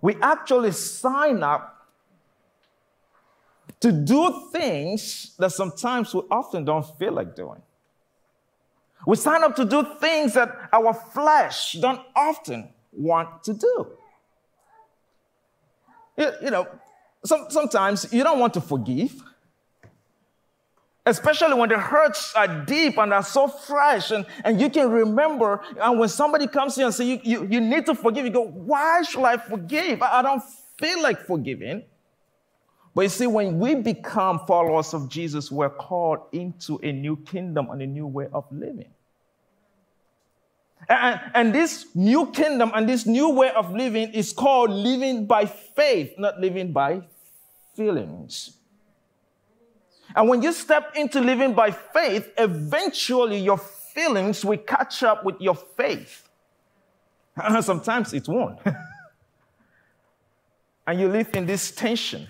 we 0.00 0.16
actually 0.20 0.72
sign 0.72 1.42
up 1.42 1.86
to 3.80 3.90
do 3.90 4.48
things 4.52 5.34
that 5.38 5.52
sometimes 5.52 6.14
we 6.14 6.20
often 6.30 6.64
don't 6.64 6.86
feel 6.98 7.12
like 7.12 7.34
doing. 7.34 7.62
We 9.06 9.16
sign 9.16 9.42
up 9.42 9.56
to 9.56 9.64
do 9.64 9.84
things 10.00 10.34
that 10.34 10.68
our 10.72 10.94
flesh 10.94 11.72
don't 11.74 12.00
often 12.14 12.68
want 12.92 13.42
to 13.44 13.54
do. 13.54 13.86
You, 16.16 16.30
you 16.42 16.50
know, 16.50 16.68
some, 17.24 17.46
sometimes 17.48 18.12
you 18.12 18.22
don't 18.22 18.38
want 18.38 18.54
to 18.54 18.60
forgive, 18.60 19.20
especially 21.04 21.54
when 21.54 21.68
the 21.68 21.78
hurts 21.78 22.34
are 22.34 22.64
deep 22.64 22.98
and 22.98 23.12
are 23.12 23.22
so 23.22 23.48
fresh, 23.48 24.10
and, 24.10 24.24
and 24.44 24.60
you 24.60 24.70
can 24.70 24.90
remember. 24.90 25.62
And 25.80 25.98
when 25.98 26.08
somebody 26.08 26.46
comes 26.46 26.74
to 26.74 26.80
you 26.80 26.86
and 26.86 26.94
say 26.94 27.04
you, 27.04 27.20
you, 27.22 27.48
you 27.50 27.60
need 27.60 27.86
to 27.86 27.94
forgive, 27.94 28.24
you 28.24 28.30
go, 28.30 28.46
Why 28.46 29.02
should 29.02 29.24
I 29.24 29.36
forgive? 29.36 30.02
I, 30.02 30.20
I 30.20 30.22
don't 30.22 30.42
feel 30.78 31.02
like 31.02 31.26
forgiving. 31.26 31.84
But 32.94 33.02
you 33.02 33.08
see, 33.08 33.26
when 33.26 33.58
we 33.58 33.74
become 33.74 34.40
followers 34.46 34.92
of 34.92 35.08
Jesus, 35.08 35.50
we're 35.50 35.70
called 35.70 36.20
into 36.32 36.78
a 36.82 36.92
new 36.92 37.16
kingdom 37.16 37.70
and 37.70 37.80
a 37.80 37.86
new 37.86 38.06
way 38.06 38.26
of 38.32 38.44
living. 38.52 38.90
And, 40.88 41.20
and, 41.32 41.54
this 41.54 41.86
new 41.94 42.30
kingdom 42.32 42.72
and 42.74 42.88
this 42.88 43.06
new 43.06 43.30
way 43.30 43.52
of 43.52 43.72
living 43.72 44.12
is 44.12 44.32
called 44.32 44.70
living 44.70 45.26
by 45.26 45.46
faith, 45.46 46.14
not 46.18 46.40
living 46.40 46.72
by 46.72 47.02
feelings. 47.76 48.58
And 50.14 50.28
when 50.28 50.42
you 50.42 50.52
step 50.52 50.94
into 50.94 51.20
living 51.20 51.54
by 51.54 51.70
faith, 51.70 52.30
eventually 52.36 53.38
your 53.38 53.58
feelings 53.58 54.44
will 54.44 54.58
catch 54.58 55.02
up 55.02 55.24
with 55.24 55.40
your 55.40 55.54
faith. 55.54 56.28
Sometimes 57.60 58.12
it 58.12 58.28
won't. 58.28 58.58
and 60.86 61.00
you 61.00 61.08
live 61.08 61.34
in 61.34 61.46
this 61.46 61.70
tension. 61.70 62.26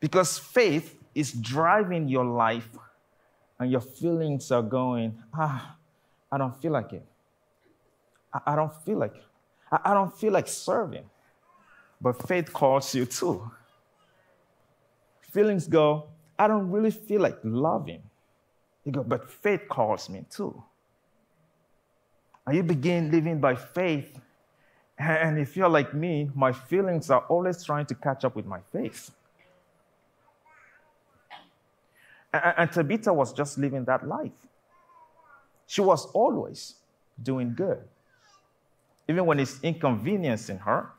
Because 0.00 0.38
faith 0.38 0.96
is 1.14 1.32
driving 1.32 2.08
your 2.08 2.24
life, 2.24 2.68
and 3.58 3.70
your 3.70 3.80
feelings 3.80 4.50
are 4.50 4.62
going, 4.62 5.22
ah, 5.32 5.76
I 6.30 6.38
don't 6.38 6.60
feel 6.60 6.72
like 6.72 6.92
it. 6.92 7.04
I, 8.46 8.56
don't 8.56 8.74
feel 8.82 8.98
like 8.98 9.14
I, 9.70 9.78
I 9.84 9.94
don't 9.94 10.18
feel 10.18 10.32
like 10.32 10.48
serving. 10.48 11.04
But 12.00 12.26
faith 12.26 12.52
calls 12.52 12.94
you 12.94 13.06
too. 13.06 13.50
Feelings 15.32 15.66
go, 15.66 16.08
I 16.38 16.46
don't 16.46 16.70
really 16.70 16.90
feel 16.90 17.22
like 17.22 17.38
loving. 17.42 18.02
You 18.84 18.92
go, 18.92 19.02
but 19.02 19.30
faith 19.30 19.62
calls 19.68 20.10
me 20.10 20.26
too. 20.30 20.62
And 22.46 22.56
you 22.56 22.62
begin 22.62 23.10
living 23.10 23.40
by 23.40 23.54
faith, 23.54 24.20
and 24.98 25.38
if 25.38 25.56
you're 25.56 25.70
like 25.70 25.94
me, 25.94 26.30
my 26.34 26.52
feelings 26.52 27.08
are 27.10 27.24
always 27.28 27.64
trying 27.64 27.86
to 27.86 27.94
catch 27.94 28.24
up 28.24 28.36
with 28.36 28.44
my 28.44 28.60
faith. 28.72 29.10
And, 32.32 32.54
and 32.58 32.72
Tabitha 32.72 33.12
was 33.12 33.32
just 33.32 33.56
living 33.56 33.84
that 33.86 34.06
life. 34.06 34.32
She 35.66 35.80
was 35.80 36.06
always 36.06 36.74
doing 37.22 37.54
good. 37.54 37.82
Even 39.08 39.24
when 39.24 39.40
it's 39.40 39.60
inconveniencing 39.62 40.58
her, 40.58 40.90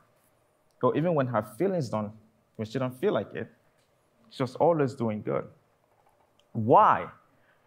or 0.82 0.96
even 0.96 1.14
when 1.14 1.28
her 1.28 1.42
feelings 1.56 1.88
don't, 1.88 2.12
when 2.56 2.66
she 2.66 2.78
don't 2.78 2.98
feel 2.98 3.12
like 3.12 3.32
it, 3.34 3.48
she 4.34 4.42
was 4.42 4.56
always 4.56 4.94
doing 4.94 5.22
good. 5.22 5.46
Why? 6.52 7.06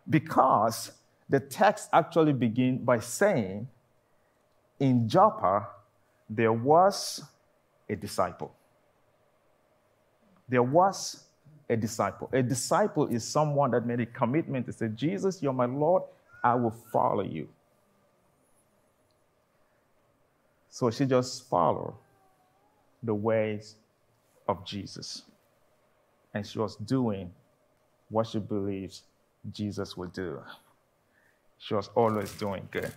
Because 0.09 0.91
the 1.29 1.39
text 1.39 1.89
actually 1.93 2.33
begins 2.33 2.81
by 2.81 2.99
saying, 2.99 3.69
in 4.79 5.07
Joppa, 5.07 5.67
there 6.29 6.51
was 6.51 7.23
a 7.89 7.95
disciple. 7.95 8.53
There 10.49 10.63
was 10.63 11.23
a 11.69 11.77
disciple. 11.77 12.29
A 12.33 12.43
disciple 12.43 13.07
is 13.07 13.23
someone 13.23 13.71
that 13.71 13.85
made 13.85 14.01
a 14.01 14.05
commitment 14.05 14.65
to 14.65 14.73
say, 14.73 14.89
Jesus, 14.89 15.41
you're 15.41 15.53
my 15.53 15.65
Lord, 15.65 16.03
I 16.43 16.55
will 16.55 16.75
follow 16.91 17.23
you. 17.23 17.47
So 20.69 20.91
she 20.91 21.05
just 21.05 21.47
followed 21.49 21.95
the 23.01 23.15
ways 23.15 23.75
of 24.49 24.65
Jesus. 24.65 25.23
And 26.33 26.45
she 26.45 26.59
was 26.59 26.75
doing 26.75 27.31
what 28.09 28.27
she 28.27 28.39
believes 28.39 29.03
Jesus 29.51 29.95
would 29.97 30.13
do. 30.13 30.41
She 31.57 31.73
was 31.73 31.89
always 31.95 32.31
doing 32.33 32.67
good. 32.71 32.91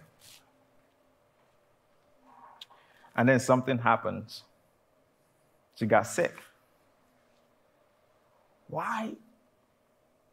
And 3.16 3.28
then 3.28 3.40
something 3.40 3.78
happened. 3.78 4.32
She 5.75 5.87
got 5.87 6.06
sick. 6.06 6.37
Why 8.68 9.12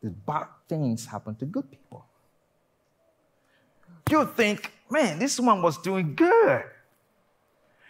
did 0.01 0.25
bad 0.25 0.47
things 0.67 1.05
happen 1.05 1.35
to 1.35 1.45
good 1.45 1.69
people? 1.71 2.05
you 4.09 4.25
think, 4.25 4.71
man, 4.89 5.19
this 5.19 5.39
woman 5.39 5.61
was 5.61 5.77
doing 5.77 6.15
good. 6.15 6.63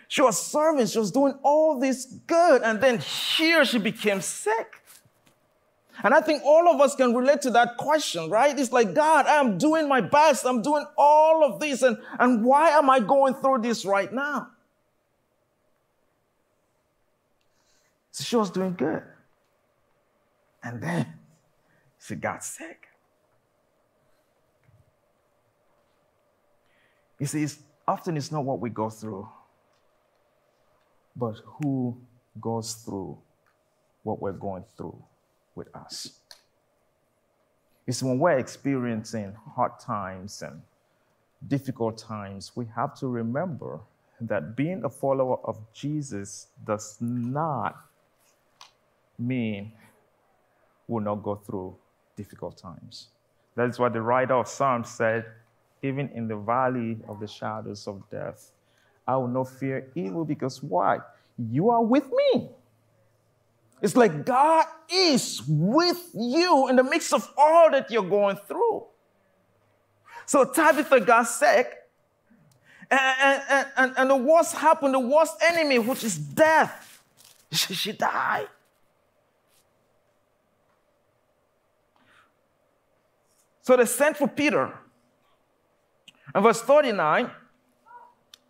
She 0.08 0.22
was 0.22 0.42
serving, 0.42 0.88
she 0.88 1.00
was 1.00 1.12
doing 1.12 1.34
all 1.44 1.80
this 1.80 2.06
good, 2.06 2.62
and 2.62 2.80
then 2.80 3.00
here 3.00 3.66
she 3.66 3.78
became 3.78 4.22
sick. 4.22 4.82
And 6.04 6.13
I 6.13 6.22
think 6.22 6.44
all 6.44 6.70
of 6.70 6.80
us 6.80 6.96
can 6.96 7.16
relate 7.16 7.42
to 7.42 7.51
that 7.51 7.77
question, 7.77 8.30
right? 8.30 8.58
It's 8.58 8.72
like, 8.72 8.94
God, 8.94 9.25
I'm 9.25 9.58
doing 9.58 9.88
my 9.88 10.01
best. 10.01 10.46
I'm 10.46 10.62
doing 10.62 10.86
all 10.98 11.44
of 11.44 11.60
this. 11.60 11.82
And, 11.82 11.98
and 12.20 12.46
why 12.46 12.70
am 12.70 12.89
I 12.89 13.00
going 13.00 13.34
through 13.36 13.60
this 13.62 13.84
right 13.84 14.12
now? 14.12 14.50
So 18.12 18.24
she 18.24 18.36
was 18.36 18.51
doing 18.51 18.74
good. 18.74 19.04
And 20.63 20.82
then 20.82 21.08
she 22.00 22.16
got 22.16 22.44
sick. 22.44 22.88
You 27.20 27.25
see, 27.25 27.42
it's, 27.42 27.58
often 27.88 28.18
it's 28.18 28.32
not 28.32 28.46
what 28.46 28.60
we 28.60 28.70
go 28.70 28.92
through, 28.92 29.27
but 31.16 31.38
who 31.44 31.98
goes 32.39 32.75
through 32.75 33.18
what 34.04 34.22
we're 34.22 34.32
going 34.32 34.63
through 34.75 35.04
with 35.58 35.76
us. 35.76 36.20
It's 37.86 38.04
when 38.04 38.20
we're 38.20 38.38
experiencing 38.38 39.34
hard 39.56 39.80
times 39.80 40.42
and 40.42 40.62
difficult 41.48 41.98
times, 41.98 42.52
we 42.56 42.66
have 42.76 42.94
to 43.00 43.08
remember 43.08 43.80
that 44.22 44.56
being 44.56 44.84
a 44.84 44.90
follower 44.90 45.40
of 45.44 45.58
Jesus 45.74 46.48
does 46.66 46.98
not 47.02 47.76
mean 49.20 49.72
we'll 50.88 51.04
not 51.04 51.24
go 51.24 51.36
through 51.36 51.76
difficult 52.16 52.58
times. 52.58 53.08
That 53.56 53.70
is 53.70 53.80
what 53.80 53.94
the 53.94 54.02
writer 54.02 54.36
of 54.36 54.48
Psalms 54.48 54.90
said 54.90 55.26
even 55.84 56.10
in 56.10 56.28
the 56.28 56.36
valley 56.36 56.98
of 57.08 57.20
the 57.20 57.28
shadows 57.28 57.88
of 57.88 58.02
death, 58.10 58.52
I 59.08 59.16
will 59.18 59.28
not 59.28 59.50
fear 59.50 59.88
evil 59.96 60.26
because 60.26 60.62
why? 60.62 61.00
You 61.38 61.70
are 61.70 61.84
with 61.84 62.06
me. 62.12 62.50
It's 63.82 63.96
like 63.96 64.26
God 64.26 64.66
is 64.92 65.42
with 65.48 66.10
you 66.14 66.68
in 66.70 66.76
the 66.76 66.84
midst 66.84 67.14
of 67.14 67.32
all 67.38 67.70
that 67.72 67.92
you're 67.92 68.02
going 68.04 68.38
through. 68.48 68.86
So 70.26 70.44
Tabitha 70.46 71.00
got 71.02 71.24
sick, 71.24 71.74
and, 72.90 73.42
and, 73.50 73.68
and, 73.78 73.94
and 73.98 74.10
the 74.10 74.16
worst 74.16 74.56
happened, 74.56 74.94
the 74.94 75.00
worst 75.00 75.36
enemy, 75.42 75.80
which 75.80 76.04
is 76.04 76.18
death. 76.18 77.02
She, 77.52 77.74
she 77.74 77.92
died. 77.92 78.48
So 83.62 83.76
they 83.76 83.86
sent 83.86 84.18
for 84.18 84.28
Peter. 84.28 84.74
And 86.34 86.44
verse 86.44 86.62
39, 86.62 87.30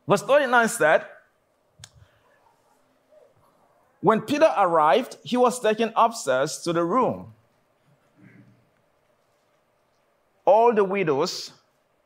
verse 0.08 0.22
39 0.22 0.68
said, 0.68 1.06
when 4.08 4.22
Peter 4.22 4.50
arrived, 4.58 5.18
he 5.22 5.36
was 5.36 5.60
taken 5.60 5.92
upstairs 5.94 6.60
to 6.60 6.72
the 6.72 6.82
room. 6.82 7.34
All 10.46 10.74
the 10.74 10.86
widows 10.86 11.52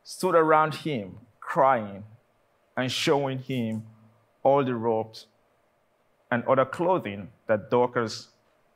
stood 0.02 0.34
around 0.34 0.74
him, 0.74 1.18
crying 1.38 2.02
and 2.76 2.90
showing 2.90 3.38
him 3.38 3.84
all 4.42 4.64
the 4.64 4.74
robes 4.74 5.26
and 6.32 6.42
other 6.46 6.64
clothing 6.64 7.28
that 7.46 7.70
Dorcas 7.70 8.30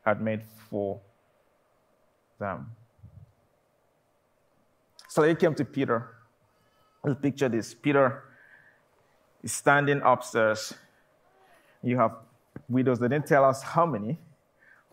had 0.04 0.20
made 0.22 0.44
for 0.70 1.00
them. 2.38 2.70
So 5.08 5.22
they 5.22 5.34
came 5.34 5.56
to 5.56 5.64
Peter. 5.64 6.14
Let's 7.02 7.20
picture 7.20 7.48
this 7.48 7.74
Peter 7.74 8.22
is 9.42 9.50
standing 9.50 10.00
upstairs. 10.04 10.72
You 11.82 11.98
have 11.98 12.12
widows. 12.68 12.98
They 12.98 13.08
didn't 13.08 13.26
tell 13.26 13.44
us 13.44 13.62
how 13.62 13.86
many, 13.86 14.18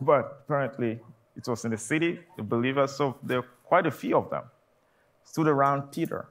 but 0.00 0.44
apparently 0.44 1.00
it 1.36 1.46
was 1.46 1.64
in 1.64 1.70
the 1.70 1.78
city, 1.78 2.20
the 2.36 2.42
believers, 2.42 2.92
so 2.92 3.16
there 3.22 3.40
were 3.40 3.48
quite 3.64 3.86
a 3.86 3.90
few 3.90 4.16
of 4.16 4.30
them 4.30 4.44
stood 5.24 5.48
around 5.48 5.90
Peter. 5.90 6.28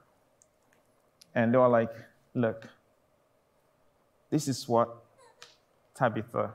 And 1.35 1.53
they 1.53 1.57
were 1.57 1.67
like, 1.67 1.91
Look, 2.35 2.67
this 4.29 4.47
is 4.47 4.67
what 4.67 5.03
Tabitha 5.93 6.53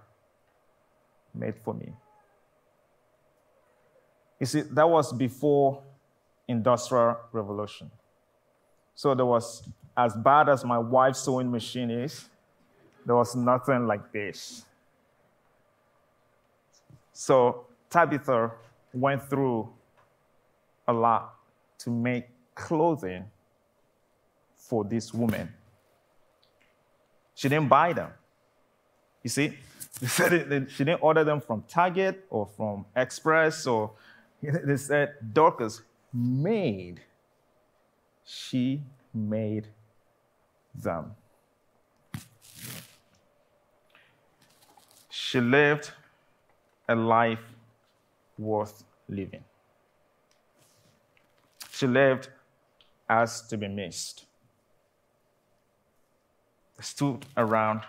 made 1.34 1.54
for 1.62 1.72
me. 1.72 1.92
You 4.40 4.46
see, 4.46 4.62
that 4.62 4.88
was 4.88 5.12
before 5.12 5.82
industrial 6.48 7.16
revolution. 7.32 7.90
So 8.96 9.14
there 9.14 9.26
was 9.26 9.68
as 9.96 10.16
bad 10.16 10.48
as 10.48 10.64
my 10.64 10.78
wife's 10.78 11.20
sewing 11.20 11.50
machine 11.50 11.90
is, 11.90 12.28
there 13.06 13.14
was 13.14 13.36
nothing 13.36 13.86
like 13.86 14.10
this. 14.12 14.64
So 17.18 17.66
Tabitha 17.90 18.52
went 18.94 19.28
through 19.28 19.68
a 20.86 20.92
lot 20.92 21.34
to 21.78 21.90
make 21.90 22.26
clothing 22.54 23.24
for 24.54 24.84
this 24.84 25.12
woman. 25.12 25.52
She 27.34 27.48
didn't 27.48 27.68
buy 27.68 27.92
them. 27.92 28.12
You 29.24 29.30
see, 29.30 29.58
she 30.06 30.84
didn't 30.84 31.02
order 31.02 31.24
them 31.24 31.40
from 31.40 31.64
Target 31.66 32.24
or 32.30 32.46
from 32.56 32.86
Express 32.94 33.66
or 33.66 33.90
they 34.40 34.76
said 34.76 35.14
Dorcas 35.32 35.82
made. 36.14 37.00
She 38.24 38.84
made 39.12 39.66
them. 40.72 41.16
She 45.10 45.40
lived 45.40 45.90
a 46.88 46.94
life 46.94 47.42
worth 48.38 48.84
living. 49.08 49.44
She 51.70 51.86
lived 51.86 52.28
as 53.08 53.42
to 53.48 53.56
be 53.56 53.68
missed. 53.68 54.24
They 56.76 56.82
stood 56.82 57.26
around, 57.36 57.82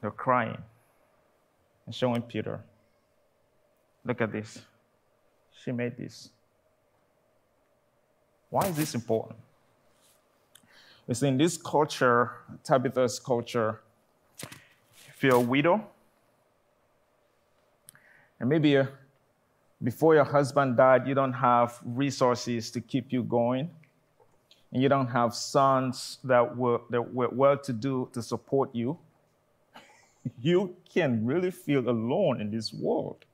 they're 0.00 0.10
crying 0.10 0.58
and 1.86 1.94
showing 1.94 2.22
Peter, 2.22 2.60
look 4.04 4.20
at 4.20 4.32
this. 4.32 4.60
She 5.62 5.70
made 5.70 5.96
this. 5.96 6.30
Why 8.50 8.66
is 8.66 8.76
this 8.76 8.94
important? 8.94 9.38
It's 11.08 11.22
in 11.22 11.38
this 11.38 11.56
culture, 11.56 12.32
Tabitha's 12.64 13.18
culture, 13.18 13.80
if 14.42 15.22
you're 15.22 15.36
a 15.36 15.40
widow, 15.40 15.86
and 18.42 18.48
maybe 18.48 18.76
uh, 18.76 18.86
before 19.84 20.16
your 20.16 20.24
husband 20.24 20.76
died, 20.76 21.06
you 21.06 21.14
don't 21.14 21.32
have 21.32 21.78
resources 21.84 22.72
to 22.72 22.80
keep 22.80 23.12
you 23.12 23.22
going. 23.22 23.70
And 24.72 24.82
you 24.82 24.88
don't 24.88 25.06
have 25.06 25.32
sons 25.32 26.18
that 26.24 26.56
were, 26.56 26.80
that 26.90 27.14
were 27.14 27.28
well 27.30 27.56
to 27.58 27.72
do 27.72 28.08
to 28.12 28.20
support 28.20 28.74
you. 28.74 28.98
you 30.40 30.74
can 30.92 31.24
really 31.24 31.52
feel 31.52 31.88
alone 31.88 32.40
in 32.40 32.50
this 32.50 32.72
world. 32.72 33.24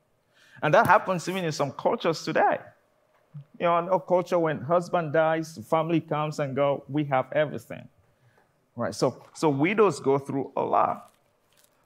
And 0.63 0.75
that 0.75 0.87
happens 0.87 1.27
even 1.27 1.43
in 1.43 1.53
some 1.53 1.73
cultures 1.73 2.23
today. 2.23 2.59
You 3.59 3.67
know, 3.67 3.79
in 3.79 3.89
a 3.89 3.99
culture 3.99 4.39
when 4.39 4.61
husband 4.61 5.15
dies, 5.15 5.59
family 5.71 6.01
comes 6.01 6.39
and 6.39 6.55
go, 6.55 6.85
we 6.87 7.05
have 7.05 7.33
everything. 7.33 7.89
Right? 8.77 8.95
So, 8.95 9.25
so 9.33 9.49
widows 9.49 10.01
go 10.01 10.19
through 10.19 10.53
a 10.55 10.63
lot. 10.63 11.13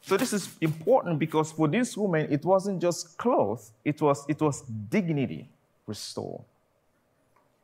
So 0.03 0.17
this 0.17 0.33
is 0.33 0.49
important 0.61 1.19
because 1.19 1.53
for 1.53 1.69
this 1.69 1.97
woman, 1.97 2.27
it 2.31 2.45
wasn't 2.45 2.83
just 2.83 3.17
clothes, 3.17 3.73
it 3.85 4.01
was, 4.03 4.25
it 4.29 4.41
was 4.41 4.63
dignity 4.63 5.49
restored. 5.87 6.43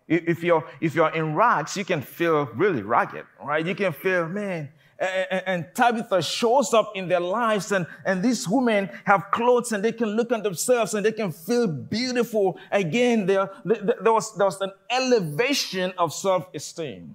If 0.07 0.43
you're, 0.43 0.65
if 0.81 0.95
you're 0.95 1.11
in 1.11 1.35
rags, 1.35 1.77
you 1.77 1.85
can 1.85 2.01
feel 2.01 2.47
really 2.55 2.81
ragged, 2.83 3.27
right? 3.45 3.67
You 3.67 3.75
can 3.75 3.93
feel, 3.93 4.27
man, 4.27 4.71
and, 4.99 5.43
and, 5.47 5.67
Tabitha 5.75 6.23
shows 6.23 6.75
up 6.75 6.93
in 6.97 7.09
their 7.09 7.21
lives, 7.21 7.71
and, 7.73 7.87
and 8.05 8.23
these 8.23 8.49
women 8.49 8.91
have 9.05 9.31
clothes 9.31 9.71
and 9.71 9.85
they 9.85 9.93
can 9.93 10.09
look 10.09 10.33
at 10.33 10.43
themselves 10.43 10.95
and 10.95 11.07
they 11.07 11.13
can 11.13 11.31
feel 11.31 11.69
beautiful. 11.69 12.59
Again, 12.73 13.27
there, 13.27 13.51
there, 13.65 14.13
was, 14.13 14.35
there 14.35 14.47
was 14.47 14.61
an 14.61 14.73
elevation 14.91 15.93
of 15.99 16.13
self 16.13 16.49
esteem. 16.53 17.15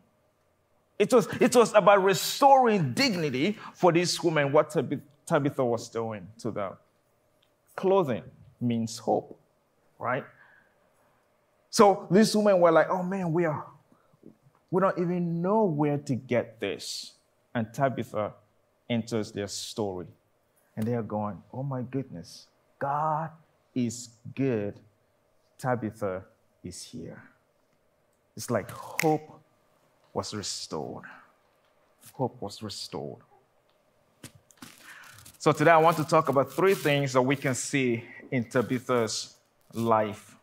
It 0.97 1.11
was, 1.11 1.27
it 1.41 1.55
was 1.55 1.73
about 1.73 2.03
restoring 2.03 2.93
dignity 2.93 3.57
for 3.73 3.91
these 3.91 4.23
women, 4.23 4.53
what 4.53 4.73
Tabitha 5.33 5.65
was 5.65 5.89
doing 5.89 6.27
to 6.37 6.51
them. 6.51 6.73
Clothing 7.75 8.21
means 8.61 8.99
hope, 8.99 9.39
right? 9.97 10.23
So 11.71 12.07
these 12.11 12.35
women 12.35 12.59
were 12.59 12.71
like, 12.71 12.87
oh 12.91 13.01
man, 13.01 13.33
we 13.33 13.45
are, 13.45 13.65
we 14.69 14.79
don't 14.79 14.99
even 14.99 15.41
know 15.41 15.63
where 15.63 15.97
to 15.97 16.13
get 16.13 16.59
this. 16.59 17.13
And 17.55 17.73
Tabitha 17.73 18.33
enters 18.87 19.31
their 19.31 19.47
story. 19.47 20.05
And 20.77 20.85
they 20.85 20.93
are 20.93 21.01
going, 21.01 21.41
oh 21.51 21.63
my 21.63 21.81
goodness, 21.81 22.45
God 22.77 23.31
is 23.73 24.09
good. 24.35 24.79
Tabitha 25.57 26.25
is 26.63 26.83
here. 26.83 27.23
It's 28.37 28.51
like 28.51 28.69
hope 28.69 29.41
was 30.13 30.35
restored. 30.35 31.05
Hope 32.13 32.39
was 32.39 32.61
restored. 32.61 33.23
So 35.43 35.51
today 35.51 35.71
I 35.71 35.77
want 35.77 35.97
to 35.97 36.05
talk 36.05 36.29
about 36.29 36.53
three 36.53 36.73
things 36.73 37.11
that 37.11 37.21
we 37.21 37.35
can 37.35 37.53
see 37.53 38.05
in 38.31 38.45
Tabitha's 38.45 39.35
life 39.73 40.37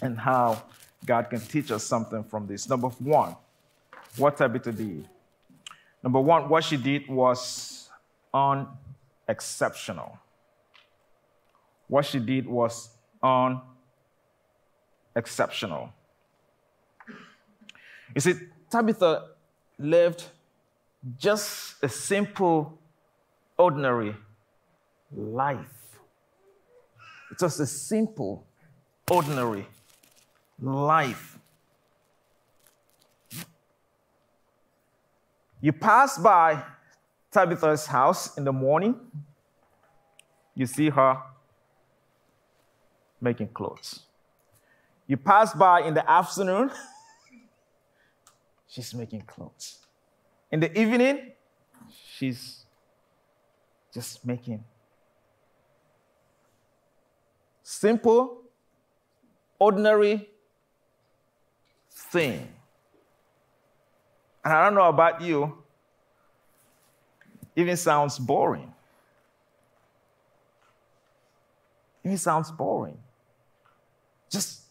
and 0.00 0.18
how 0.18 0.62
God 1.04 1.28
can 1.28 1.40
teach 1.40 1.70
us 1.70 1.84
something 1.84 2.24
from 2.24 2.46
this. 2.46 2.66
Number 2.66 2.88
one, 2.88 3.36
what 4.16 4.38
Tabitha 4.38 4.72
did. 4.72 5.06
Number 6.02 6.18
one, 6.18 6.48
what 6.48 6.64
she 6.64 6.78
did 6.78 7.08
was 7.08 7.90
unexceptional. 8.32 10.18
What 11.86 12.06
she 12.06 12.20
did 12.20 12.46
was 12.46 12.88
unexceptional. 15.14 15.92
You 18.14 18.20
see, 18.22 18.32
Tabitha 18.70 19.26
lived 19.78 20.24
just 21.18 21.74
a 21.82 21.88
simple, 21.90 22.78
ordinary 23.60 24.16
life. 25.14 25.98
It's 27.30 27.42
just 27.42 27.60
a 27.60 27.66
simple, 27.66 28.46
ordinary 29.10 29.66
life. 30.60 31.38
You 35.60 35.72
pass 35.72 36.16
by 36.16 36.62
Tabitha's 37.30 37.86
house 37.86 38.38
in 38.38 38.44
the 38.44 38.52
morning, 38.52 38.98
you 40.54 40.64
see 40.64 40.88
her 40.88 41.18
making 43.20 43.48
clothes. 43.48 44.00
You 45.06 45.18
pass 45.18 45.52
by 45.52 45.82
in 45.82 45.92
the 45.92 46.10
afternoon, 46.10 46.70
she's 48.68 48.94
making 48.94 49.22
clothes. 49.22 49.80
In 50.50 50.60
the 50.60 50.72
evening, 50.80 51.32
she's 52.16 52.59
just 53.92 54.24
making 54.24 54.64
simple, 57.62 58.42
ordinary 59.58 60.28
thing. 61.90 62.48
And 64.44 64.52
I 64.52 64.64
don't 64.64 64.74
know 64.74 64.88
about 64.88 65.20
you, 65.20 65.62
even 67.56 67.76
sounds 67.76 68.18
boring. 68.18 68.72
Even 72.04 72.16
sounds 72.16 72.50
boring. 72.50 72.98
Just 74.30 74.62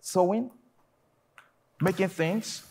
sewing, 0.00 0.50
making 1.80 2.08
things. 2.08 2.64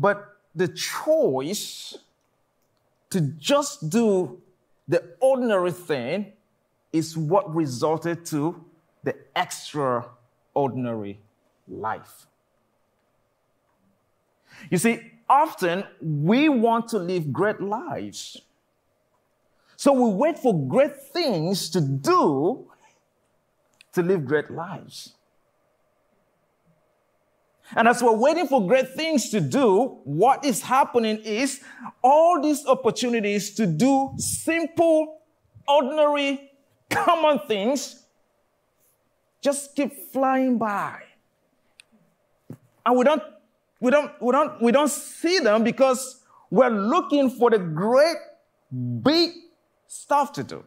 But 0.00 0.38
the 0.54 0.68
choice 0.68 1.98
to 3.10 3.20
just 3.20 3.90
do 3.90 4.40
the 4.88 5.14
ordinary 5.20 5.72
thing 5.72 6.32
is 6.90 7.18
what 7.18 7.54
resulted 7.54 8.24
to 8.26 8.64
the 9.04 9.14
extraordinary 9.36 11.20
life. 11.68 12.26
You 14.70 14.78
see, 14.78 15.00
often 15.28 15.84
we 16.00 16.48
want 16.48 16.88
to 16.88 16.98
live 16.98 17.30
great 17.30 17.60
lives. 17.60 18.40
So 19.76 19.92
we 19.92 20.14
wait 20.14 20.38
for 20.38 20.66
great 20.66 20.96
things 20.96 21.68
to 21.70 21.80
do 21.80 22.66
to 23.92 24.02
live 24.02 24.24
great 24.24 24.50
lives. 24.50 25.14
And 27.76 27.86
as 27.86 28.02
we're 28.02 28.16
waiting 28.16 28.46
for 28.46 28.66
great 28.66 28.94
things 28.94 29.30
to 29.30 29.40
do, 29.40 30.00
what 30.04 30.44
is 30.44 30.60
happening 30.60 31.18
is 31.18 31.60
all 32.02 32.42
these 32.42 32.66
opportunities 32.66 33.54
to 33.54 33.66
do 33.66 34.12
simple, 34.16 35.20
ordinary, 35.68 36.50
common 36.90 37.38
things 37.46 38.04
just 39.40 39.74
keep 39.74 39.92
flying 40.12 40.58
by. 40.58 41.00
And 42.84 42.98
we 42.98 43.04
don't, 43.04 43.22
we 43.80 43.90
don't, 43.90 44.10
we 44.20 44.32
don't, 44.32 44.60
we 44.60 44.72
don't 44.72 44.90
see 44.90 45.38
them 45.38 45.64
because 45.64 46.22
we're 46.50 46.68
looking 46.70 47.30
for 47.30 47.50
the 47.50 47.58
great, 47.58 48.16
big 49.02 49.30
stuff 49.86 50.32
to 50.32 50.42
do. 50.42 50.64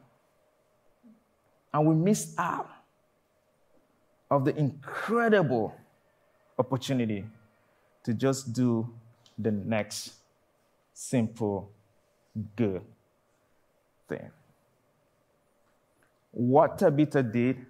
And 1.73 1.85
we 1.85 1.95
miss 1.95 2.33
out 2.37 2.69
of 4.31 4.45
the 4.45 4.55
incredible 4.55 5.75
opportunity 6.57 7.25
to 8.03 8.13
just 8.13 8.53
do 8.53 8.89
the 9.37 9.51
next 9.51 10.13
simple, 10.93 11.71
good 12.55 12.81
thing. 14.07 14.29
What 16.31 16.77
Tabitha 16.77 17.23
did, 17.23 17.65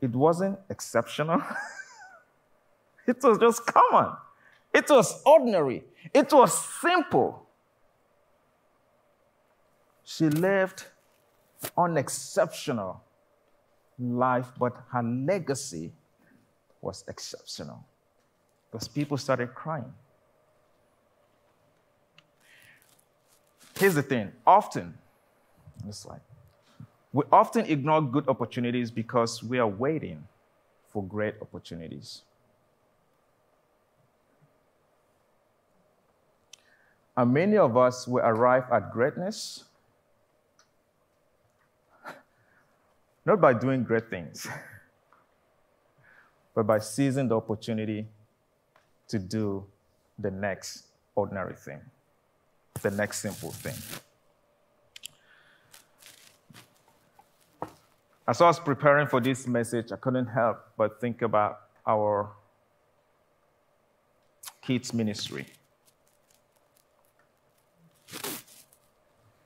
it 0.00 0.10
wasn't 0.10 0.58
exceptional. 0.68 1.42
it 3.06 3.22
was 3.22 3.38
just 3.38 3.66
common. 3.66 4.12
It 4.74 4.90
was 4.90 5.22
ordinary. 5.24 5.84
It 6.12 6.32
was 6.32 6.52
simple. 6.80 7.46
She 10.04 10.28
lived 10.28 10.84
an 11.76 11.96
exceptional 11.96 13.02
life, 13.98 14.52
but 14.58 14.76
her 14.92 15.02
legacy 15.02 15.92
was 16.80 17.04
exceptional 17.08 17.84
because 18.70 18.88
people 18.88 19.16
started 19.16 19.54
crying. 19.54 19.92
Here's 23.78 23.94
the 23.94 24.02
thing 24.02 24.32
often, 24.46 24.94
it's 25.86 26.06
like, 26.06 26.20
we 27.12 27.24
often 27.32 27.66
ignore 27.66 28.02
good 28.02 28.28
opportunities 28.28 28.90
because 28.90 29.42
we 29.42 29.58
are 29.58 29.68
waiting 29.68 30.26
for 30.88 31.02
great 31.02 31.34
opportunities. 31.42 32.22
And 37.16 37.32
many 37.32 37.56
of 37.56 37.76
us 37.76 38.06
will 38.06 38.22
arrive 38.22 38.64
at 38.70 38.92
greatness 38.92 39.64
not 43.26 43.40
by 43.40 43.54
doing 43.54 43.82
great 43.84 44.10
things. 44.10 44.46
but 46.56 46.66
by 46.66 46.78
seizing 46.78 47.28
the 47.28 47.36
opportunity 47.36 48.08
to 49.06 49.18
do 49.18 49.62
the 50.18 50.30
next 50.30 50.86
ordinary 51.14 51.54
thing, 51.54 51.78
the 52.80 52.90
next 52.90 53.18
simple 53.18 53.50
thing. 53.50 53.74
As 58.26 58.40
I 58.40 58.46
was 58.46 58.58
preparing 58.58 59.06
for 59.06 59.20
this 59.20 59.46
message, 59.46 59.92
I 59.92 59.96
couldn't 59.96 60.26
help 60.26 60.56
but 60.78 60.98
think 60.98 61.20
about 61.20 61.60
our 61.86 62.30
kids' 64.62 64.94
ministry. 64.94 65.46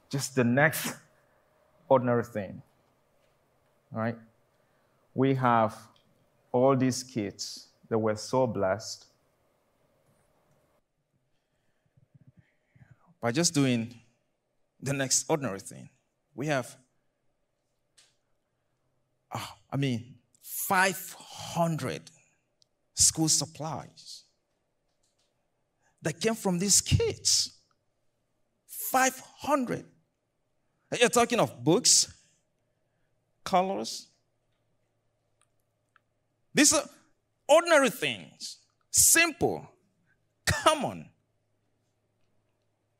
Just 0.08 0.36
the 0.36 0.44
next 0.44 0.94
ordinary 1.88 2.24
thing, 2.24 2.62
right? 3.90 4.16
We 5.12 5.34
have 5.34 5.76
all 6.52 6.76
these 6.76 7.02
kids 7.02 7.68
that 7.88 7.98
were 7.98 8.16
so 8.16 8.46
blessed 8.46 9.06
by 13.20 13.30
just 13.32 13.54
doing 13.54 13.94
the 14.80 14.92
next 14.92 15.26
ordinary 15.28 15.60
thing. 15.60 15.88
We 16.34 16.46
have, 16.46 16.76
oh, 19.34 19.52
I 19.70 19.76
mean, 19.76 20.14
500 20.42 22.10
school 22.94 23.28
supplies 23.28 24.24
that 26.02 26.20
came 26.20 26.34
from 26.34 26.58
these 26.58 26.80
kids. 26.80 27.58
500. 28.66 29.84
You're 30.98 31.08
talking 31.08 31.38
of 31.38 31.62
books, 31.62 32.12
colors, 33.44 34.08
these 36.54 36.72
are 36.72 36.84
ordinary 37.48 37.90
things, 37.90 38.58
simple, 38.90 39.68
common, 40.46 41.08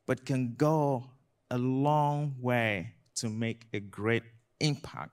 but 0.05 0.25
can 0.25 0.55
go 0.55 1.09
a 1.49 1.57
long 1.57 2.35
way 2.39 2.93
to 3.15 3.29
make 3.29 3.67
a 3.73 3.79
great 3.79 4.23
impact 4.59 5.11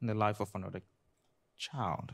in 0.00 0.06
the 0.06 0.14
life 0.14 0.40
of 0.40 0.50
another 0.54 0.80
child. 1.56 2.12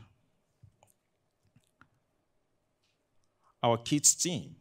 Our 3.63 3.77
kids' 3.77 4.13
team 4.13 4.55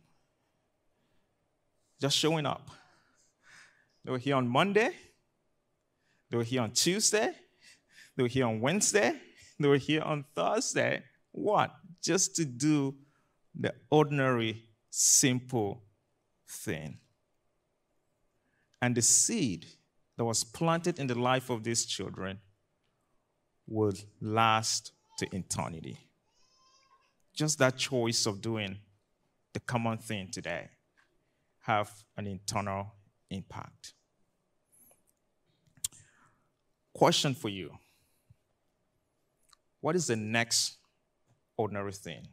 just 2.01 2.17
showing 2.17 2.47
up. 2.47 2.71
They 4.05 4.13
were 4.13 4.19
here 4.19 4.37
on 4.37 4.49
Monday. 4.49 4.91
They 6.31 6.37
were 6.37 6.45
here 6.45 6.63
on 6.63 6.71
Tuesday. 6.71 7.33
They 8.17 8.23
were 8.23 8.29
here 8.29 8.47
on 8.47 8.61
Wednesday. 8.61 9.21
They 9.59 9.69
were 9.69 9.79
here 9.79 10.03
on 10.03 10.25
Thursday. 10.35 11.03
What? 11.33 11.75
Just 12.03 12.37
to 12.37 12.45
do 12.45 12.95
the 13.59 13.75
ordinary, 13.91 14.65
simple 14.91 15.83
thing. 16.49 16.99
And 18.83 18.95
the 18.95 19.03
seed 19.03 19.67
that 20.17 20.25
was 20.25 20.45
planted 20.45 20.99
in 20.99 21.07
the 21.07 21.19
life 21.19 21.51
of 21.51 21.65
these 21.65 21.87
children 21.87 22.39
would 23.67 23.99
last 24.21 24.93
to 25.19 25.27
eternity. 25.35 25.99
Just 27.35 27.59
that 27.59 27.77
choice 27.77 28.27
of 28.27 28.41
doing 28.41 28.77
the 29.53 29.61
common 29.61 29.99
thing 29.99 30.29
today 30.31 30.69
have 31.61 31.91
an 32.17 32.27
internal 32.27 32.93
impact. 33.31 33.95
Question 36.93 37.35
for 37.35 37.49
you 37.49 37.71
What 39.87 39.95
is 39.95 40.09
the 40.09 40.17
next 40.17 40.79
ordinary 41.57 41.93
thing 41.93 42.27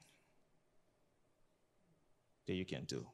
that 2.47 2.53
you 2.55 2.65
can 2.65 2.83
do? 2.85 3.05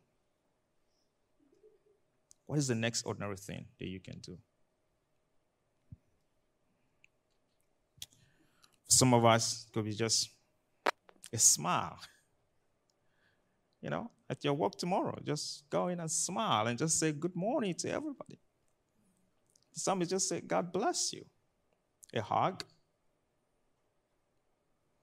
What 2.45 2.57
is 2.57 2.69
the 2.69 2.75
next 2.75 3.03
ordinary 3.03 3.35
thing 3.35 3.65
that 3.77 3.87
you 3.89 3.99
can 3.99 4.19
do? 4.19 4.37
Some 8.87 9.13
of 9.13 9.25
us 9.25 9.67
could 9.73 9.83
be 9.83 9.93
just 9.93 10.29
a 11.33 11.37
smile. 11.37 11.99
You 13.81 13.89
know, 13.89 14.09
at 14.29 14.41
your 14.45 14.53
work 14.53 14.77
tomorrow, 14.77 15.19
just 15.21 15.69
go 15.69 15.89
in 15.89 15.99
and 15.99 16.09
smile 16.09 16.67
and 16.67 16.79
just 16.79 16.97
say 16.97 17.11
good 17.11 17.35
morning 17.35 17.75
to 17.79 17.91
everybody. 17.91 18.39
Some 19.73 20.01
just 20.03 20.29
say, 20.29 20.39
God 20.39 20.71
bless 20.71 21.11
you. 21.11 21.25
A 22.13 22.21
hug, 22.21 22.63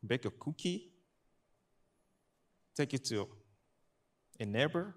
bake 0.04 0.24
a 0.24 0.30
cookie, 0.30 0.90
take 2.76 2.94
it 2.94 3.04
to 3.06 3.28
a 4.40 4.44
neighbor. 4.44 4.94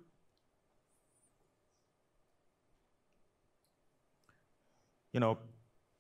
You 5.13 5.19
know, 5.19 5.38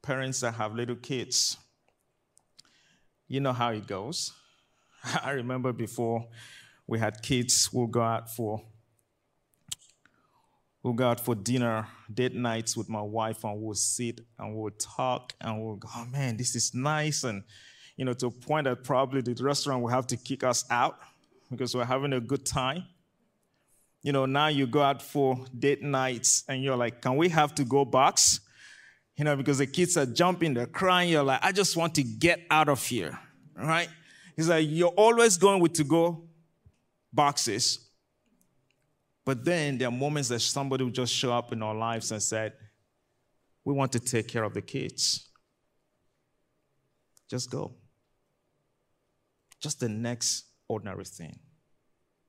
parents 0.01 0.41
that 0.41 0.53
have 0.55 0.75
little 0.75 0.95
kids, 0.95 1.57
you 3.27 3.39
know 3.39 3.53
how 3.53 3.69
it 3.69 3.87
goes. 3.87 4.33
I 5.23 5.31
remember 5.31 5.73
before 5.73 6.27
we 6.85 6.99
had 6.99 7.21
kids 7.21 7.69
who 7.71 7.87
go 7.87 8.01
out 8.01 8.29
for 8.29 8.61
who 10.81 10.93
go 10.93 11.09
out 11.09 11.19
for 11.19 11.35
dinner, 11.35 11.87
date 12.13 12.33
nights 12.33 12.77
with 12.77 12.87
my 12.87 13.01
wife, 13.01 13.43
and 13.43 13.61
we'll 13.61 13.73
sit 13.73 14.21
and 14.37 14.55
we'll 14.55 14.71
talk 14.71 15.33
and 15.41 15.61
we'll 15.61 15.75
go, 15.75 15.89
oh 15.93 16.05
man, 16.05 16.37
this 16.37 16.55
is 16.55 16.73
nice. 16.73 17.23
And, 17.23 17.43
you 17.99 18.05
know, 18.05 18.13
to 18.13 18.27
a 18.27 18.31
point 18.31 18.63
that 18.63 18.81
probably 18.85 19.19
the 19.19 19.35
restaurant 19.43 19.81
will 19.81 19.89
have 19.89 20.07
to 20.07 20.15
kick 20.15 20.45
us 20.45 20.63
out 20.71 20.99
because 21.51 21.75
we're 21.75 21.83
having 21.83 22.13
a 22.13 22.21
good 22.21 22.45
time. 22.45 22.85
You 24.03 24.13
know, 24.13 24.25
now 24.25 24.47
you 24.47 24.67
go 24.67 24.81
out 24.81 25.01
for 25.01 25.45
date 25.59 25.83
nights 25.83 26.45
and 26.47 26.63
you're 26.63 26.77
like, 26.77 27.01
can 27.01 27.17
we 27.17 27.27
have 27.27 27.53
to 27.55 27.65
go 27.65 27.83
box? 27.83 28.39
You 29.17 29.25
know, 29.25 29.35
because 29.35 29.57
the 29.57 29.67
kids 29.67 29.97
are 29.97 30.05
jumping, 30.05 30.53
they're 30.53 30.65
crying. 30.65 31.09
You're 31.09 31.23
like, 31.23 31.41
I 31.43 31.51
just 31.51 31.75
want 31.75 31.93
to 31.95 32.03
get 32.03 32.39
out 32.49 32.69
of 32.69 32.81
here, 32.81 33.19
right? 33.53 33.89
He's 34.37 34.47
like, 34.47 34.65
you're 34.69 34.95
always 34.95 35.35
going 35.35 35.61
with 35.61 35.73
to 35.73 35.83
go 35.83 36.23
boxes. 37.11 37.85
But 39.25 39.43
then 39.43 39.77
there 39.77 39.89
are 39.89 39.91
moments 39.91 40.29
that 40.29 40.39
somebody 40.39 40.85
will 40.85 40.91
just 40.91 41.13
show 41.13 41.33
up 41.33 41.51
in 41.51 41.61
our 41.61 41.75
lives 41.75 42.13
and 42.13 42.23
said, 42.23 42.53
We 43.65 43.73
want 43.73 43.91
to 43.91 43.99
take 43.99 44.29
care 44.29 44.45
of 44.45 44.53
the 44.53 44.61
kids. 44.61 45.27
Just 47.29 47.51
go. 47.51 47.73
Just 49.59 49.79
the 49.79 49.89
next 49.89 50.45
ordinary 50.67 51.05
thing. 51.05 51.39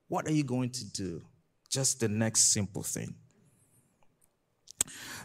What 0.09 0.27
are 0.27 0.33
you 0.33 0.45
going 0.45 0.71
to 0.71 0.85
do? 0.93 1.23
Just 1.69 2.01
the 2.01 2.09
next 2.09 2.53
simple 2.53 2.83
thing. 2.83 3.15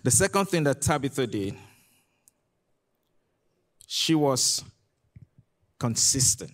The 0.03 0.11
second 0.11 0.45
thing 0.45 0.63
that 0.65 0.81
Tabitha 0.81 1.25
did, 1.25 1.55
she 3.87 4.13
was 4.13 4.63
consistent. 5.79 6.51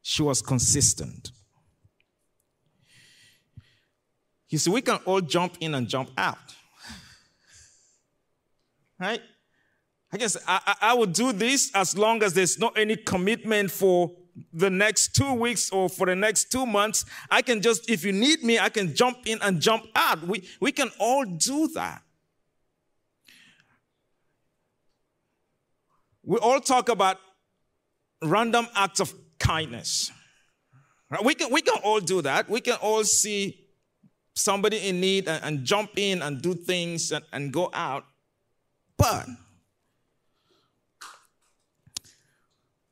She 0.00 0.22
was 0.22 0.40
consistent. 0.40 1.32
You 4.48 4.58
see, 4.58 4.70
we 4.70 4.80
can 4.80 4.98
all 5.04 5.20
jump 5.20 5.58
in 5.60 5.74
and 5.74 5.88
jump 5.88 6.10
out. 6.16 6.38
Right? 8.98 9.20
I 10.12 10.18
guess 10.18 10.36
I, 10.46 10.76
I, 10.80 10.94
will 10.94 11.06
do 11.06 11.32
this 11.32 11.70
as 11.74 11.98
long 11.98 12.22
as 12.22 12.32
there's 12.32 12.58
not 12.58 12.78
any 12.78 12.96
commitment 12.96 13.70
for 13.70 14.12
the 14.52 14.70
next 14.70 15.14
two 15.14 15.34
weeks 15.34 15.70
or 15.70 15.88
for 15.88 16.06
the 16.06 16.14
next 16.14 16.52
two 16.52 16.64
months. 16.64 17.04
I 17.30 17.42
can 17.42 17.60
just, 17.60 17.90
if 17.90 18.04
you 18.04 18.12
need 18.12 18.42
me, 18.44 18.58
I 18.58 18.68
can 18.68 18.94
jump 18.94 19.18
in 19.26 19.40
and 19.42 19.60
jump 19.60 19.86
out. 19.96 20.22
We, 20.26 20.48
we 20.60 20.72
can 20.72 20.90
all 21.00 21.24
do 21.24 21.68
that. 21.74 22.02
We 26.22 26.38
all 26.38 26.60
talk 26.60 26.88
about 26.88 27.18
random 28.22 28.68
acts 28.74 29.00
of 29.00 29.12
kindness. 29.38 30.10
We 31.24 31.34
can, 31.34 31.52
we 31.52 31.62
can 31.62 31.78
all 31.82 32.00
do 32.00 32.22
that. 32.22 32.48
We 32.48 32.60
can 32.60 32.74
all 32.74 33.04
see 33.04 33.66
somebody 34.34 34.88
in 34.88 35.00
need 35.00 35.28
and, 35.28 35.42
and 35.44 35.64
jump 35.64 35.90
in 35.96 36.22
and 36.22 36.42
do 36.42 36.54
things 36.54 37.12
and, 37.12 37.24
and 37.32 37.52
go 37.52 37.70
out. 37.72 38.04
But 38.96 39.26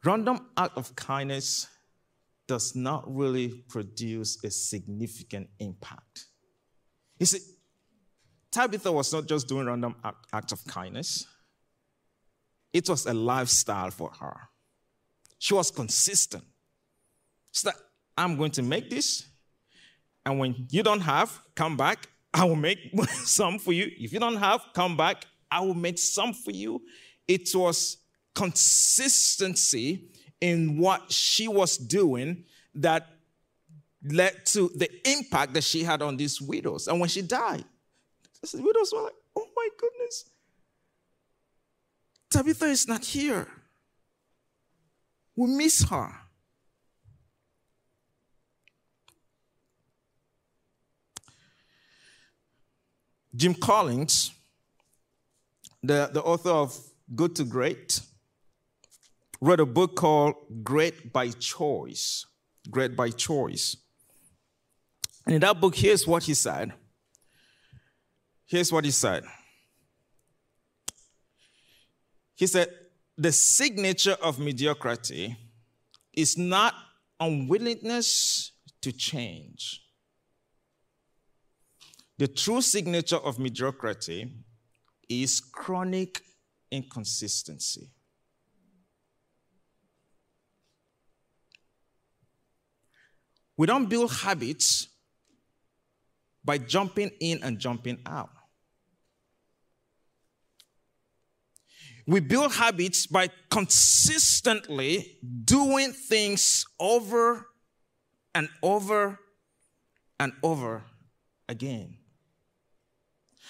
random 0.04 0.46
act 0.56 0.76
of 0.76 0.94
kindness 0.96 1.66
does 2.46 2.74
not 2.74 3.04
really 3.06 3.48
produce 3.68 4.42
a 4.44 4.50
significant 4.50 5.48
impact. 5.58 6.26
You 7.18 7.26
see, 7.26 7.40
Tabitha 8.50 8.92
was 8.92 9.12
not 9.12 9.26
just 9.26 9.48
doing 9.48 9.66
random 9.66 9.96
act, 10.32 10.52
of 10.52 10.64
kindness, 10.66 11.26
it 12.72 12.88
was 12.88 13.06
a 13.06 13.14
lifestyle 13.14 13.90
for 13.90 14.10
her. 14.20 14.36
She 15.38 15.54
was 15.54 15.70
consistent. 15.70 16.44
I'm 18.16 18.36
going 18.36 18.52
to 18.52 18.62
make 18.62 18.90
this, 18.90 19.26
and 20.24 20.38
when 20.38 20.66
you 20.70 20.82
don't 20.82 21.00
have, 21.00 21.40
come 21.54 21.76
back. 21.76 22.08
I 22.32 22.44
will 22.44 22.56
make 22.56 22.78
some 23.10 23.58
for 23.58 23.72
you. 23.72 23.90
If 23.98 24.12
you 24.12 24.18
don't 24.18 24.36
have, 24.36 24.64
come 24.72 24.96
back. 24.96 25.24
I 25.50 25.60
will 25.60 25.74
make 25.74 25.98
some 25.98 26.32
for 26.32 26.50
you. 26.50 26.82
It 27.28 27.48
was 27.54 27.98
consistency 28.34 30.08
in 30.40 30.78
what 30.78 31.10
she 31.10 31.48
was 31.48 31.76
doing 31.76 32.44
that 32.74 33.08
led 34.02 34.44
to 34.46 34.70
the 34.76 34.90
impact 35.08 35.54
that 35.54 35.64
she 35.64 35.82
had 35.82 36.02
on 36.02 36.16
these 36.16 36.40
widows. 36.40 36.88
And 36.88 37.00
when 37.00 37.08
she 37.08 37.22
died, 37.22 37.64
the 38.42 38.62
widows 38.62 38.92
were 38.92 39.02
like, 39.02 39.14
oh 39.36 39.46
my 39.56 39.68
goodness, 39.78 40.24
Tabitha 42.30 42.66
is 42.66 42.88
not 42.88 43.04
here. 43.04 43.46
We 45.36 45.48
miss 45.48 45.88
her. 45.88 46.12
Jim 53.36 53.54
Collins, 53.54 54.32
the, 55.82 56.10
the 56.12 56.22
author 56.22 56.50
of 56.50 56.76
Good 57.14 57.34
to 57.36 57.44
Great, 57.44 58.00
wrote 59.44 59.60
a 59.60 59.66
book 59.66 59.94
called 59.96 60.34
Great 60.62 61.12
by 61.12 61.30
Choice. 61.30 62.26
Great 62.70 62.96
by 62.96 63.10
Choice. 63.10 63.76
And 65.26 65.34
in 65.34 65.40
that 65.40 65.60
book, 65.60 65.74
here's 65.74 66.06
what 66.06 66.24
he 66.24 66.34
said. 66.34 66.72
Here's 68.46 68.72
what 68.72 68.84
he 68.84 68.90
said. 68.90 69.24
He 72.36 72.46
said, 72.46 72.68
The 73.16 73.32
signature 73.32 74.16
of 74.22 74.38
mediocrity 74.38 75.36
is 76.12 76.36
not 76.36 76.74
unwillingness 77.20 78.52
to 78.82 78.92
change 78.92 79.84
the 82.18 82.28
true 82.28 82.62
signature 82.62 83.16
of 83.16 83.38
mediocrity 83.38 84.30
is 85.08 85.40
chronic 85.40 86.22
inconsistency. 86.70 87.90
We 93.56 93.66
don't 93.66 93.88
build 93.88 94.12
habits 94.12 94.88
by 96.44 96.58
jumping 96.58 97.10
in 97.20 97.42
and 97.42 97.58
jumping 97.58 97.98
out. 98.06 98.30
We 102.06 102.20
build 102.20 102.52
habits 102.52 103.06
by 103.06 103.28
consistently 103.50 105.18
doing 105.44 105.92
things 105.92 106.66
over 106.78 107.46
and 108.34 108.48
over 108.62 109.18
and 110.20 110.32
over 110.42 110.82
again. 111.48 111.96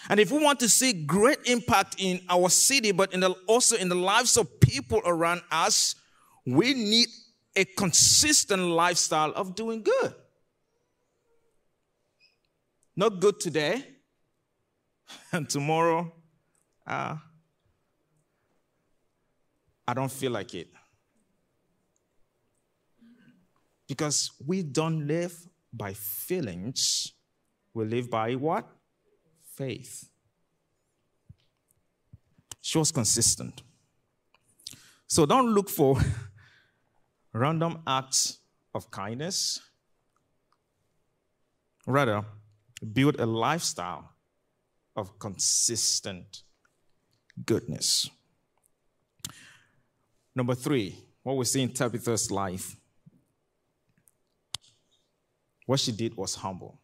And 0.09 0.21
if 0.21 0.31
we 0.31 0.38
want 0.38 0.61
to 0.61 0.69
see 0.69 0.93
great 0.93 1.38
impact 1.47 1.97
in 1.99 2.21
our 2.29 2.49
city, 2.49 2.93
but 2.93 3.12
in 3.12 3.21
the, 3.21 3.31
also 3.47 3.77
in 3.77 3.88
the 3.88 3.95
lives 3.95 4.37
of 4.37 4.61
people 4.61 5.01
around 5.05 5.40
us, 5.51 5.97
we 6.47 6.75
need 6.75 7.09
a 7.57 7.64
consistent 7.64 8.62
lifestyle 8.62 9.33
of 9.33 9.55
doing 9.55 9.83
good. 9.83 10.14
Not 12.97 13.21
good 13.21 13.40
today, 13.40 13.85
and 15.33 15.49
tomorrow, 15.49 16.12
uh, 16.87 17.17
I 19.87 19.95
don't 19.95 20.11
feel 20.12 20.33
like 20.33 20.55
it. 20.55 20.69
Because 23.87 24.31
we 24.45 24.62
don't 24.62 25.07
live 25.07 25.37
by 25.73 25.93
feelings, 25.93 27.12
we 27.75 27.85
live 27.85 28.09
by 28.09 28.35
what? 28.35 28.67
Faith. 29.57 30.09
She 32.61 32.79
was 32.79 32.90
consistent. 32.90 33.62
So 35.07 35.27
don't 35.27 35.49
look 35.49 35.69
for 35.69 35.99
random 37.35 37.81
acts 37.87 38.38
of 38.75 38.90
kindness. 38.90 39.61
Rather, 41.87 42.25
build 42.92 43.20
a 43.20 43.27
lifestyle 43.27 44.12
of 44.97 45.18
consistent 45.18 46.44
goodness. 47.44 48.09
Number 50.35 50.55
three, 50.55 50.97
what 51.23 51.37
we 51.37 51.44
see 51.44 51.62
in 51.62 51.70
Tabitha's 51.70 52.31
life, 52.31 52.77
what 55.66 55.81
she 55.81 55.92
did 55.92 56.16
was 56.16 56.37
humble. 56.37 56.79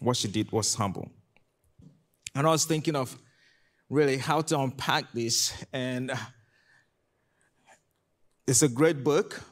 What 0.00 0.16
she 0.16 0.28
did 0.28 0.52
was 0.52 0.74
humble. 0.74 1.10
And 2.34 2.46
I 2.46 2.50
was 2.50 2.64
thinking 2.64 2.96
of 2.96 3.16
really 3.88 4.18
how 4.18 4.40
to 4.42 4.58
unpack 4.58 5.12
this, 5.12 5.52
and 5.72 6.12
it's 8.46 8.62
a 8.62 8.68
great 8.68 9.02
book 9.02 9.42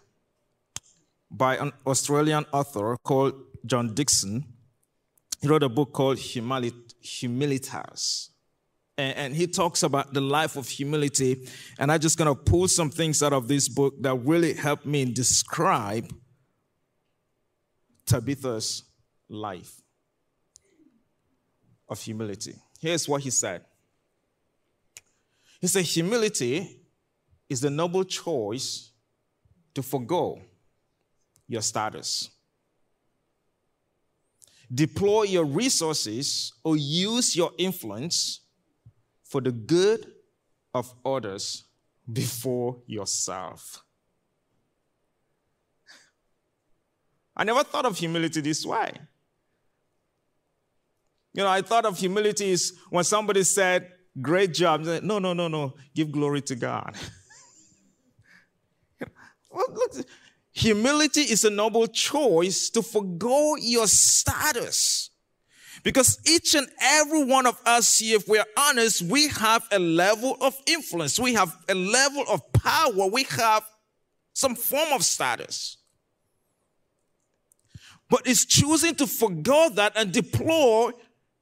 by 1.30 1.56
an 1.56 1.72
Australian 1.86 2.44
author 2.52 2.96
called 3.02 3.34
John 3.64 3.94
Dickson. 3.94 4.44
He 5.40 5.48
wrote 5.48 5.62
a 5.62 5.68
book 5.68 5.92
called 5.92 6.18
Humilitas. 6.18 8.28
And, 8.98 9.16
and 9.16 9.34
he 9.34 9.46
talks 9.46 9.82
about 9.82 10.12
the 10.12 10.20
life 10.20 10.56
of 10.56 10.68
humility. 10.68 11.48
And 11.78 11.90
I'm 11.90 12.00
just 12.00 12.18
going 12.18 12.28
to 12.28 12.34
pull 12.34 12.68
some 12.68 12.90
things 12.90 13.22
out 13.22 13.32
of 13.32 13.48
this 13.48 13.68
book 13.68 13.94
that 14.02 14.14
really 14.14 14.52
help 14.52 14.84
me 14.84 15.06
describe 15.06 16.12
Tabitha's 18.04 18.84
life 19.28 19.80
of 21.88 22.00
humility. 22.00 22.54
Here's 22.78 23.08
what 23.08 23.22
he 23.22 23.30
said 23.30 23.64
He 25.60 25.66
said, 25.66 25.84
Humility 25.84 26.81
is 27.52 27.60
the 27.60 27.70
noble 27.70 28.02
choice 28.02 28.90
to 29.74 29.82
forego 29.82 30.40
your 31.46 31.60
status. 31.60 32.30
Deploy 34.74 35.24
your 35.24 35.44
resources 35.44 36.54
or 36.64 36.76
use 36.78 37.36
your 37.36 37.50
influence 37.58 38.40
for 39.22 39.42
the 39.42 39.52
good 39.52 40.10
of 40.72 40.92
others 41.04 41.64
before 42.10 42.78
yourself. 42.86 43.84
I 47.36 47.44
never 47.44 47.64
thought 47.64 47.84
of 47.84 47.98
humility 47.98 48.40
this 48.40 48.64
way. 48.64 48.92
You 51.34 51.42
know, 51.42 51.50
I 51.50 51.60
thought 51.60 51.84
of 51.84 51.98
humility 51.98 52.50
is 52.50 52.78
when 52.88 53.04
somebody 53.04 53.42
said, 53.42 53.90
Great 54.20 54.52
job. 54.52 54.82
No, 54.82 55.18
no, 55.18 55.32
no, 55.32 55.48
no. 55.48 55.72
Give 55.94 56.12
glory 56.12 56.42
to 56.42 56.54
God. 56.54 56.94
look, 59.52 60.06
humility 60.52 61.22
is 61.22 61.44
a 61.44 61.50
noble 61.50 61.86
choice 61.86 62.70
to 62.70 62.82
forego 62.82 63.56
your 63.56 63.86
status. 63.86 65.10
Because 65.82 66.18
each 66.26 66.54
and 66.54 66.68
every 66.80 67.24
one 67.24 67.46
of 67.46 67.60
us 67.66 67.98
here, 67.98 68.16
if 68.16 68.28
we're 68.28 68.44
honest, 68.56 69.02
we 69.02 69.28
have 69.28 69.66
a 69.72 69.78
level 69.78 70.36
of 70.40 70.54
influence. 70.66 71.18
We 71.18 71.34
have 71.34 71.56
a 71.68 71.74
level 71.74 72.24
of 72.28 72.52
power. 72.52 73.06
We 73.06 73.24
have 73.24 73.64
some 74.32 74.54
form 74.54 74.92
of 74.92 75.04
status. 75.04 75.78
But 78.08 78.22
it's 78.26 78.44
choosing 78.44 78.94
to 78.96 79.06
forego 79.06 79.70
that 79.74 79.94
and 79.96 80.12
deploy 80.12 80.90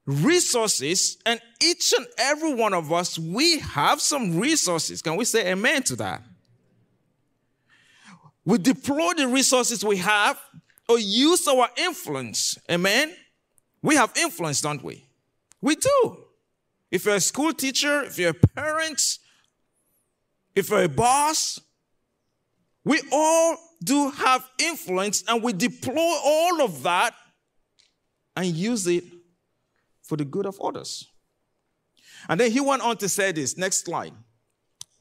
resources. 0.07 1.19
And 1.27 1.41
each 1.63 1.93
and 1.93 2.07
every 2.17 2.55
one 2.55 2.73
of 2.73 2.93
us, 2.93 3.19
we 3.19 3.59
have 3.59 4.01
some 4.01 4.39
resources. 4.39 5.03
Can 5.03 5.17
we 5.17 5.25
say 5.25 5.51
amen 5.51 5.83
to 5.85 5.97
that? 5.97 6.23
We 8.45 8.59
deploy 8.59 9.13
the 9.17 9.29
resources 9.29 9.85
we 9.85 9.99
have 9.99 10.41
or 10.89 10.99
use 10.99 11.47
our 11.47 11.69
influence. 11.77 12.59
Amen. 12.71 13.15
We 13.83 13.97
have 13.97 14.13
influence, 14.17 14.61
don't 14.61 14.83
we? 14.83 15.05
We 15.61 15.77
do. 15.77 16.25
If 16.91 17.05
you're 17.05 17.17
a 17.17 17.21
school 17.21 17.53
teacher, 17.53 18.03
if 18.03 18.19
you're 18.19 18.31
a 18.31 18.35
parent, 18.35 19.19
if 20.55 20.71
you're 20.71 20.83
a 20.83 20.89
boss, 20.89 21.61
we 22.85 23.01
all 23.13 23.57
do 23.83 24.11
have 24.11 24.49
influence 24.59 25.23
and 25.29 25.43
we 25.43 25.53
deploy 25.53 26.19
all 26.25 26.63
of 26.63 26.83
that 26.83 27.15
and 28.37 28.47
use 28.47 28.87
it 28.87 29.05
for 30.03 30.17
the 30.17 30.25
good 30.25 30.47
of 30.47 30.61
others. 30.61 31.07
And 32.29 32.41
then 32.41 32.51
he 32.51 32.61
went 32.61 32.83
on 32.83 32.97
to 32.99 33.09
say 33.09 33.33
this 33.33 33.57
next 33.57 33.85
slide. 33.85 34.13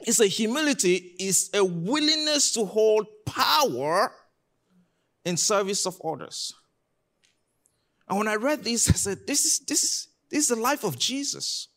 He 0.06 0.12
a 0.24 0.28
humility 0.28 1.16
is 1.20 1.50
a 1.54 1.64
willingness 1.64 2.54
to 2.54 2.66
hold 2.66 3.08
power 3.26 4.14
in 5.26 5.38
service 5.38 5.86
of 5.86 6.00
others. 6.04 6.54
And 8.08 8.18
when 8.18 8.28
I 8.28 8.36
read 8.36 8.64
this, 8.64 8.90
I 8.90 8.94
said, 8.94 9.28
this 9.28 9.46
is, 9.46 9.60
this 9.60 9.84
is, 9.84 10.08
this 10.32 10.40
is 10.40 10.48
the 10.48 10.56
life 10.56 10.84
of 10.84 10.98
Jesus. 10.98 11.68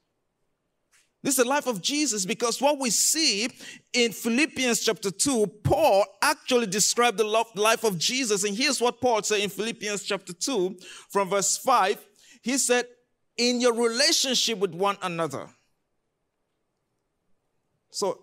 This 1.23 1.39
is 1.39 1.45
the 1.45 1.49
life 1.49 1.67
of 1.67 1.81
Jesus 1.81 2.25
because 2.25 2.61
what 2.61 2.81
we 2.81 2.91
see 2.91 3.49
in 3.93 4.13
Philippians 4.13 4.81
chapter 4.81 5.11
2, 5.11 5.47
Paul 5.63 6.05
actually 6.21 6.67
described 6.67 7.19
the 7.19 7.45
life 7.55 7.85
of 7.85 7.99
Jesus. 7.99 8.45
And 8.45 8.57
here's 8.57 8.81
what 8.81 9.01
Paul 9.01 9.23
said 9.23 9.41
in 9.41 9.51
Philippians 9.51 10.03
chapter 10.03 10.33
2 10.33 10.79
from 11.11 11.29
verse 11.29 11.59
5. 11.59 12.05
He 12.43 12.59
said, 12.59 12.87
In 13.37 13.61
your 13.61 13.75
relationship 13.75 14.59
with 14.59 14.75
one 14.75 14.97
another. 15.01 15.49
So, 17.93 18.19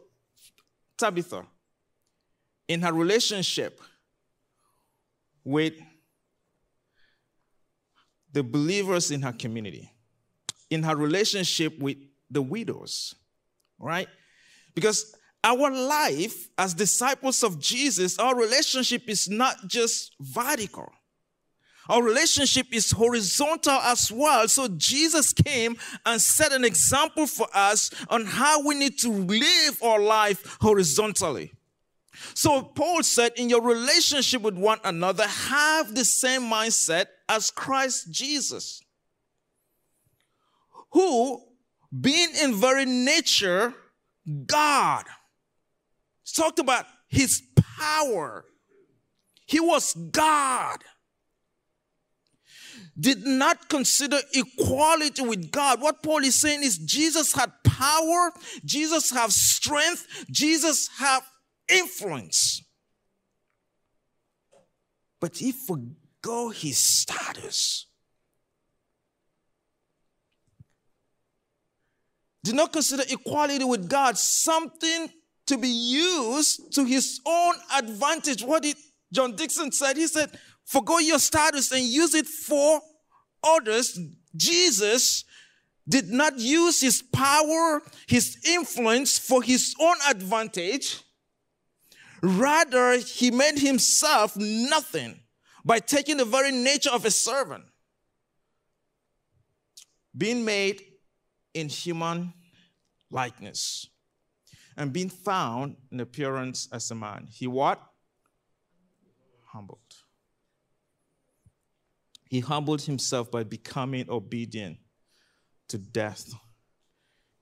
Tabitha, 0.97 1.45
in 2.67 2.81
her 2.81 2.91
relationship 2.91 3.79
with 5.43 5.73
the 8.33 8.43
believers 8.43 9.11
in 9.11 9.21
her 9.21 9.31
community, 9.31 9.91
in 10.69 10.83
her 10.83 10.95
relationship 10.95 11.77
with 11.79 11.97
the 12.29 12.41
widows, 12.41 13.15
right? 13.79 14.07
Because 14.73 15.15
our 15.43 15.71
life 15.71 16.49
as 16.57 16.73
disciples 16.73 17.43
of 17.43 17.59
Jesus, 17.59 18.17
our 18.19 18.35
relationship 18.35 19.07
is 19.07 19.29
not 19.29 19.55
just 19.67 20.15
vertical. 20.19 20.91
Our 21.89 22.03
relationship 22.03 22.67
is 22.71 22.91
horizontal 22.91 23.79
as 23.79 24.11
well. 24.11 24.47
So 24.47 24.67
Jesus 24.67 25.33
came 25.33 25.75
and 26.05 26.21
set 26.21 26.51
an 26.51 26.63
example 26.63 27.25
for 27.25 27.47
us 27.53 27.89
on 28.09 28.25
how 28.25 28.65
we 28.65 28.75
need 28.75 28.99
to 28.99 29.09
live 29.09 29.81
our 29.81 29.99
life 29.99 30.57
horizontally. 30.61 31.51
So 32.35 32.61
Paul 32.61 33.01
said, 33.01 33.31
in 33.37 33.49
your 33.49 33.61
relationship 33.61 34.43
with 34.43 34.55
one 34.55 34.79
another, 34.83 35.25
have 35.25 35.95
the 35.95 36.05
same 36.05 36.41
mindset 36.41 37.05
as 37.27 37.49
Christ 37.49 38.11
Jesus, 38.11 38.81
who 40.91 41.41
being 41.99 42.29
in 42.41 42.53
very 42.53 42.85
nature 42.85 43.73
God. 44.45 45.05
talked 46.35 46.59
about 46.59 46.85
his 47.07 47.41
power. 47.55 48.45
He 49.45 49.59
was 49.59 49.93
God. 49.93 50.83
Did 52.99 53.25
not 53.25 53.69
consider 53.69 54.19
equality 54.33 55.21
with 55.21 55.51
God. 55.51 55.81
What 55.81 56.03
Paul 56.03 56.23
is 56.23 56.41
saying 56.41 56.63
is 56.63 56.77
Jesus 56.77 57.33
had 57.33 57.51
power, 57.63 58.31
Jesus 58.65 59.11
had 59.11 59.31
strength, 59.31 60.25
Jesus 60.29 60.89
had 60.97 61.21
influence. 61.67 62.63
But 65.21 65.37
he 65.37 65.51
forgot 65.51 66.55
his 66.55 66.77
status. 66.77 67.85
did 72.43 72.55
not 72.55 72.73
consider 72.73 73.03
equality 73.09 73.63
with 73.63 73.89
God 73.89 74.17
something 74.17 75.09
to 75.47 75.57
be 75.57 75.67
used 75.67 76.73
to 76.73 76.85
his 76.85 77.19
own 77.25 77.53
advantage. 77.75 78.43
What 78.43 78.63
did 78.63 78.75
John 79.11 79.35
Dickson 79.35 79.71
said? 79.71 79.97
He 79.97 80.07
said, 80.07 80.31
forgo 80.69 80.99
your 80.99 81.17
status 81.17 81.71
and 81.71 81.83
use 81.83 82.13
it 82.13 82.27
for 82.27 82.79
others. 83.43 83.99
Jesus 84.35 85.25
did 85.87 86.09
not 86.09 86.37
use 86.37 86.79
his 86.79 87.01
power, 87.01 87.81
his 88.07 88.37
influence 88.45 89.17
for 89.17 89.41
his 89.41 89.73
own 89.81 89.95
advantage. 90.07 91.01
Rather, 92.21 92.99
he 92.99 93.31
made 93.31 93.57
himself 93.57 94.37
nothing 94.37 95.19
by 95.65 95.79
taking 95.79 96.17
the 96.17 96.25
very 96.25 96.51
nature 96.51 96.91
of 96.91 97.03
a 97.03 97.11
servant, 97.11 97.63
being 100.15 100.45
made 100.45 100.83
in 101.55 101.67
human 101.67 102.31
likeness, 103.09 103.87
and 104.77 104.93
being 104.93 105.09
found 105.09 105.77
in 105.91 105.99
appearance 105.99 106.69
as 106.71 106.91
a 106.91 106.95
man. 106.95 107.27
He 107.27 107.47
what? 107.47 107.81
Humbled. 109.47 109.88
He 112.29 112.41
humbled 112.41 112.83
himself 112.83 113.31
by 113.31 113.43
becoming 113.43 114.07
obedient 114.07 114.77
to 115.67 115.79
death, 115.79 116.31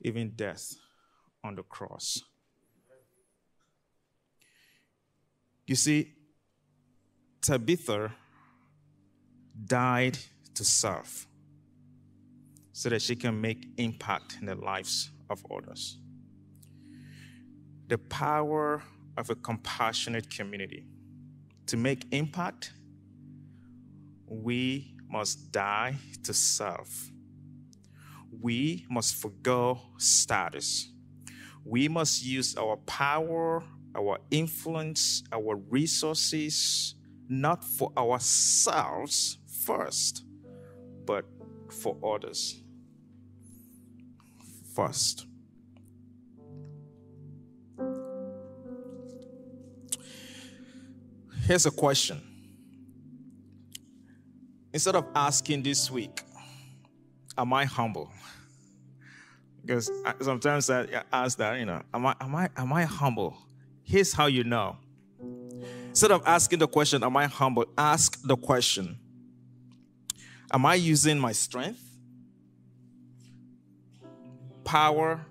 even 0.01 0.31
death 0.31 0.75
on 1.43 1.55
the 1.55 1.63
cross. 1.63 2.21
You 5.65 5.75
see, 5.75 6.13
Tabitha 7.41 8.13
died 9.65 10.17
to 10.53 10.63
serve 10.63 11.27
so 12.71 12.89
that 12.89 13.01
she 13.01 13.17
can 13.17 13.41
make 13.41 13.67
impact 13.77 14.37
in 14.39 14.45
the 14.45 14.55
lives 14.55 15.11
of 15.29 15.45
others. 15.51 15.97
The 17.89 17.97
power 17.97 18.81
of 19.17 19.29
a 19.29 19.35
compassionate 19.35 20.29
community. 20.29 20.85
To 21.65 21.75
make 21.75 22.05
impact, 22.11 22.71
we 24.27 24.93
must 25.09 25.51
die 25.51 25.95
to 26.23 26.33
serve 26.33 27.11
we 28.41 28.85
must 28.89 29.15
forego 29.15 29.79
status. 29.97 30.91
We 31.65 31.87
must 31.87 32.23
use 32.23 32.55
our 32.55 32.77
power, 32.77 33.63
our 33.95 34.19
influence, 34.31 35.23
our 35.31 35.55
resources, 35.55 36.95
not 37.27 37.63
for 37.63 37.91
ourselves 37.97 39.37
first, 39.65 40.23
but 41.05 41.25
for 41.69 41.97
others 42.03 42.61
first. 44.73 45.25
Here's 51.45 51.65
a 51.65 51.71
question. 51.71 52.26
Instead 54.73 54.95
of 54.95 55.05
asking 55.15 55.63
this 55.63 55.89
week, 55.89 56.21
Am 57.37 57.53
I 57.53 57.65
humble? 57.65 58.11
Because 59.61 59.91
sometimes 60.21 60.69
I 60.69 61.03
ask 61.13 61.37
that, 61.37 61.59
you 61.59 61.65
know, 61.65 61.83
am 61.93 62.05
I, 62.05 62.15
am 62.19 62.35
I, 62.35 62.49
am 62.57 62.73
I 62.73 62.83
humble? 62.83 63.37
Here's 63.83 64.13
how 64.13 64.25
you 64.25 64.43
know. 64.43 64.77
Instead 65.89 66.11
of 66.11 66.23
asking 66.25 66.59
the 66.59 66.67
question, 66.67 67.03
am 67.03 67.15
I 67.15 67.27
humble? 67.27 67.65
Ask 67.77 68.21
the 68.23 68.35
question, 68.35 68.97
am 70.51 70.65
I 70.65 70.75
using 70.75 71.19
my 71.19 71.31
strength, 71.31 71.83
power, 74.63 75.25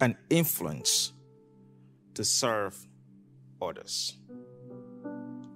and 0.00 0.16
influence 0.28 1.12
to 2.14 2.24
serve 2.24 2.76
others? 3.60 4.16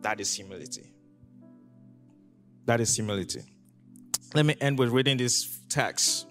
That 0.03 0.21
is 0.21 0.33
humility. 0.35 0.93
That 2.67 2.81
is 2.81 2.95
humility. 2.97 3.43
Let 4.35 4.45
me 4.45 4.57
end 4.61 4.79
with 4.79 4.91
reading 4.91 5.17
this 5.17 5.61
text. 5.69 6.27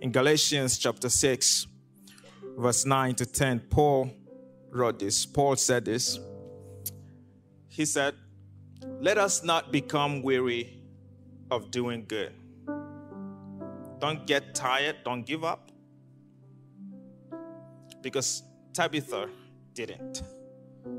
In 0.00 0.12
Galatians 0.12 0.78
chapter 0.78 1.08
6, 1.08 1.66
verse 2.56 2.86
9 2.86 3.14
to 3.16 3.26
10, 3.26 3.60
Paul 3.68 4.10
wrote 4.70 5.00
this. 5.00 5.26
Paul 5.26 5.56
said 5.56 5.84
this. 5.84 6.18
He 7.68 7.84
said, 7.84 8.14
Let 9.00 9.18
us 9.18 9.42
not 9.42 9.72
become 9.72 10.22
weary 10.22 10.80
of 11.50 11.70
doing 11.70 12.04
good. 12.06 12.32
Don't 13.98 14.26
get 14.26 14.54
tired, 14.54 14.96
don't 15.04 15.26
give 15.26 15.44
up. 15.44 15.70
Because 18.00 18.42
Tabitha 18.72 19.28
didn't. 19.74 20.22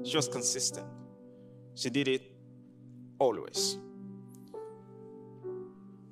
She 0.04 0.16
was 0.16 0.28
consistent. 0.28 0.88
She 1.76 1.90
did 1.90 2.08
it 2.08 2.22
always. 3.20 3.78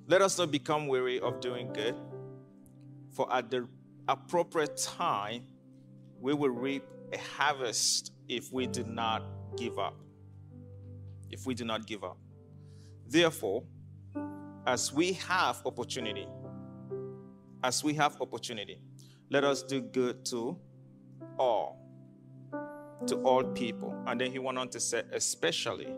Let 0.07 0.21
us 0.21 0.37
not 0.37 0.51
become 0.51 0.87
weary 0.87 1.19
of 1.19 1.39
doing 1.39 1.71
good, 1.73 1.95
for 3.11 3.31
at 3.33 3.49
the 3.49 3.67
appropriate 4.07 4.77
time, 4.77 5.43
we 6.19 6.33
will 6.33 6.49
reap 6.49 6.83
a 7.13 7.17
harvest 7.17 8.11
if 8.27 8.51
we 8.51 8.67
do 8.67 8.83
not 8.83 9.23
give 9.57 9.79
up. 9.79 9.95
If 11.29 11.45
we 11.45 11.53
do 11.53 11.65
not 11.65 11.85
give 11.85 12.03
up. 12.03 12.17
Therefore, 13.07 13.63
as 14.65 14.93
we 14.93 15.13
have 15.13 15.61
opportunity, 15.65 16.27
as 17.63 17.83
we 17.83 17.93
have 17.95 18.19
opportunity, 18.21 18.81
let 19.29 19.43
us 19.43 19.63
do 19.63 19.81
good 19.81 20.25
to 20.25 20.57
all, 21.37 21.79
to 23.07 23.15
all 23.23 23.43
people. 23.43 23.95
And 24.07 24.19
then 24.19 24.31
he 24.31 24.39
went 24.39 24.57
on 24.57 24.69
to 24.69 24.79
say, 24.79 25.03
especially 25.11 25.93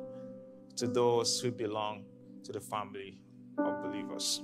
to 0.76 0.88
those 0.88 1.40
who 1.40 1.52
belong 1.52 2.06
to 2.44 2.52
the 2.52 2.60
family 2.60 3.20
believers. 3.94 4.42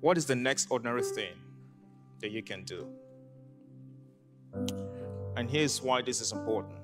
What 0.00 0.16
is 0.16 0.26
the 0.26 0.34
next 0.34 0.68
ordinary 0.70 1.02
thing 1.02 1.34
that 2.20 2.30
you 2.30 2.42
can 2.42 2.64
do? 2.64 2.86
And 5.36 5.50
here's 5.50 5.82
why 5.82 6.02
this 6.02 6.20
is 6.20 6.32
important 6.32 6.76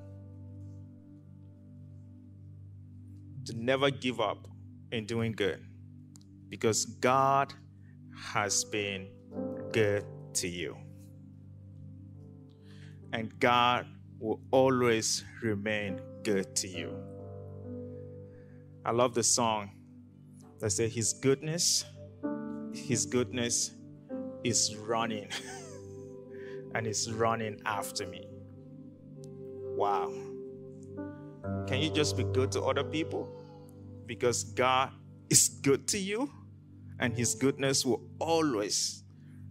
to 3.46 3.54
never 3.56 3.90
give 3.90 4.20
up 4.20 4.46
in 4.92 5.06
doing 5.06 5.32
good 5.32 5.64
because 6.48 6.84
God 6.84 7.52
has 8.16 8.64
been 8.64 9.08
good 9.72 10.04
to 10.34 10.48
you. 10.48 10.76
And 13.12 13.38
God 13.38 13.86
will 14.18 14.40
always 14.50 15.24
remain 15.42 16.00
good 16.22 16.54
to 16.56 16.68
you. 16.68 16.96
I 18.84 18.90
love 18.90 19.14
the 19.14 19.22
song 19.22 19.70
that 20.64 20.70
says, 20.70 20.94
His 20.94 21.12
goodness, 21.12 21.84
His 22.72 23.04
goodness 23.04 23.72
is 24.44 24.74
running 24.76 25.28
and 26.74 26.86
is 26.86 27.12
running 27.12 27.60
after 27.66 28.06
me. 28.06 28.26
Wow. 29.76 30.10
Can 31.66 31.82
you 31.82 31.90
just 31.90 32.16
be 32.16 32.24
good 32.24 32.50
to 32.52 32.62
other 32.62 32.82
people? 32.82 33.30
Because 34.06 34.42
God 34.42 34.90
is 35.28 35.48
good 35.48 35.86
to 35.88 35.98
you 35.98 36.30
and 36.98 37.14
His 37.14 37.34
goodness 37.34 37.84
will 37.84 38.00
always 38.18 39.04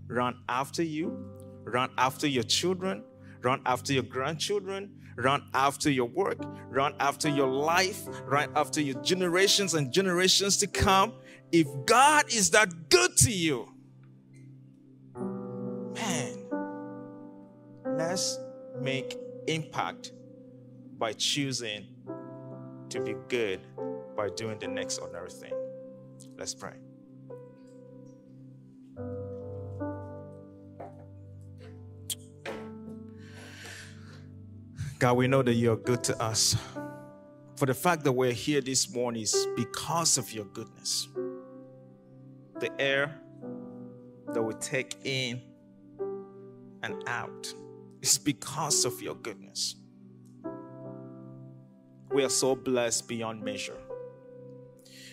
run 0.07 0.39
after 0.49 0.81
you, 0.81 1.15
run 1.63 1.91
after 1.95 2.25
your 2.25 2.41
children, 2.41 3.03
run 3.43 3.61
after 3.65 3.93
your 3.93 4.03
grandchildren, 4.03 4.91
run 5.17 5.43
after 5.53 5.91
your 5.91 6.07
work, 6.07 6.37
run 6.69 6.95
after 6.99 7.29
your 7.29 7.47
life, 7.47 8.01
run 8.25 8.49
after 8.55 8.81
your 8.81 9.01
generations 9.03 9.73
and 9.73 9.91
generations 9.91 10.57
to 10.57 10.67
come. 10.67 11.13
If 11.51 11.67
God 11.85 12.33
is 12.33 12.51
that 12.51 12.89
good 12.89 13.15
to 13.17 13.31
you, 13.31 13.67
man, 15.15 16.45
let's 17.85 18.39
make 18.79 19.17
impact 19.47 20.13
by 20.97 21.13
choosing 21.13 21.87
to 22.89 23.01
be 23.01 23.15
good 23.27 23.59
by 24.15 24.29
doing 24.29 24.57
the 24.59 24.67
next 24.67 24.99
ordinary 24.99 25.29
thing. 25.29 25.53
Let's 26.37 26.53
pray. 26.55 26.73
God, 35.03 35.17
we 35.17 35.27
know 35.27 35.41
that 35.41 35.55
you're 35.55 35.75
good 35.75 36.01
to 36.05 36.23
us. 36.23 36.55
For 37.57 37.65
the 37.65 37.73
fact 37.73 38.05
that 38.05 38.13
we're 38.13 38.31
here 38.31 38.61
this 38.61 38.89
morning 38.89 39.23
is 39.23 39.47
because 39.53 40.17
of 40.17 40.31
your 40.31 40.45
goodness. 40.45 41.09
The 42.61 42.71
air 42.79 43.13
that 44.33 44.41
we 44.41 44.53
take 44.61 44.95
in 45.03 45.41
and 46.83 47.03
out 47.05 47.53
is 48.01 48.17
because 48.17 48.85
of 48.85 49.01
your 49.01 49.15
goodness. 49.15 49.75
We 52.13 52.23
are 52.23 52.29
so 52.29 52.55
blessed 52.55 53.09
beyond 53.09 53.43
measure. 53.43 53.81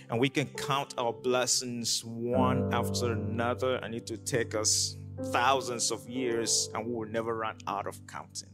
And 0.09 0.21
we 0.21 0.29
can 0.29 0.47
count 0.51 0.95
our 0.99 1.13
blessings 1.13 2.05
one 2.05 2.73
after 2.73 3.11
another, 3.11 3.75
and 3.83 3.93
it 3.93 4.09
will 4.09 4.19
take 4.19 4.55
us 4.55 4.97
thousands 5.33 5.91
of 5.91 6.09
years, 6.09 6.71
and 6.77 6.87
we 6.87 6.93
will 6.93 7.09
never 7.09 7.35
run 7.35 7.57
out 7.67 7.89
of 7.89 8.07
counting. 8.07 8.51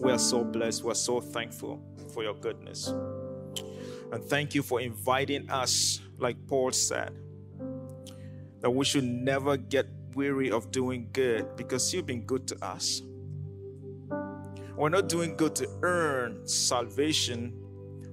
We 0.00 0.10
are 0.10 0.18
so 0.18 0.42
blessed. 0.42 0.82
We're 0.82 0.94
so 0.94 1.20
thankful 1.20 1.78
for 2.14 2.22
your 2.22 2.32
goodness. 2.32 2.88
And 4.10 4.24
thank 4.24 4.54
you 4.54 4.62
for 4.62 4.80
inviting 4.80 5.50
us, 5.50 6.00
like 6.16 6.38
Paul 6.46 6.72
said, 6.72 7.18
that 8.60 8.70
we 8.70 8.86
should 8.86 9.04
never 9.04 9.58
get 9.58 9.86
weary 10.14 10.50
of 10.50 10.70
doing 10.70 11.10
good 11.12 11.54
because 11.54 11.92
you've 11.92 12.06
been 12.06 12.22
good 12.22 12.48
to 12.48 12.64
us. 12.64 13.02
We're 14.74 14.88
not 14.88 15.10
doing 15.10 15.36
good 15.36 15.54
to 15.56 15.68
earn 15.82 16.48
salvation, 16.48 17.52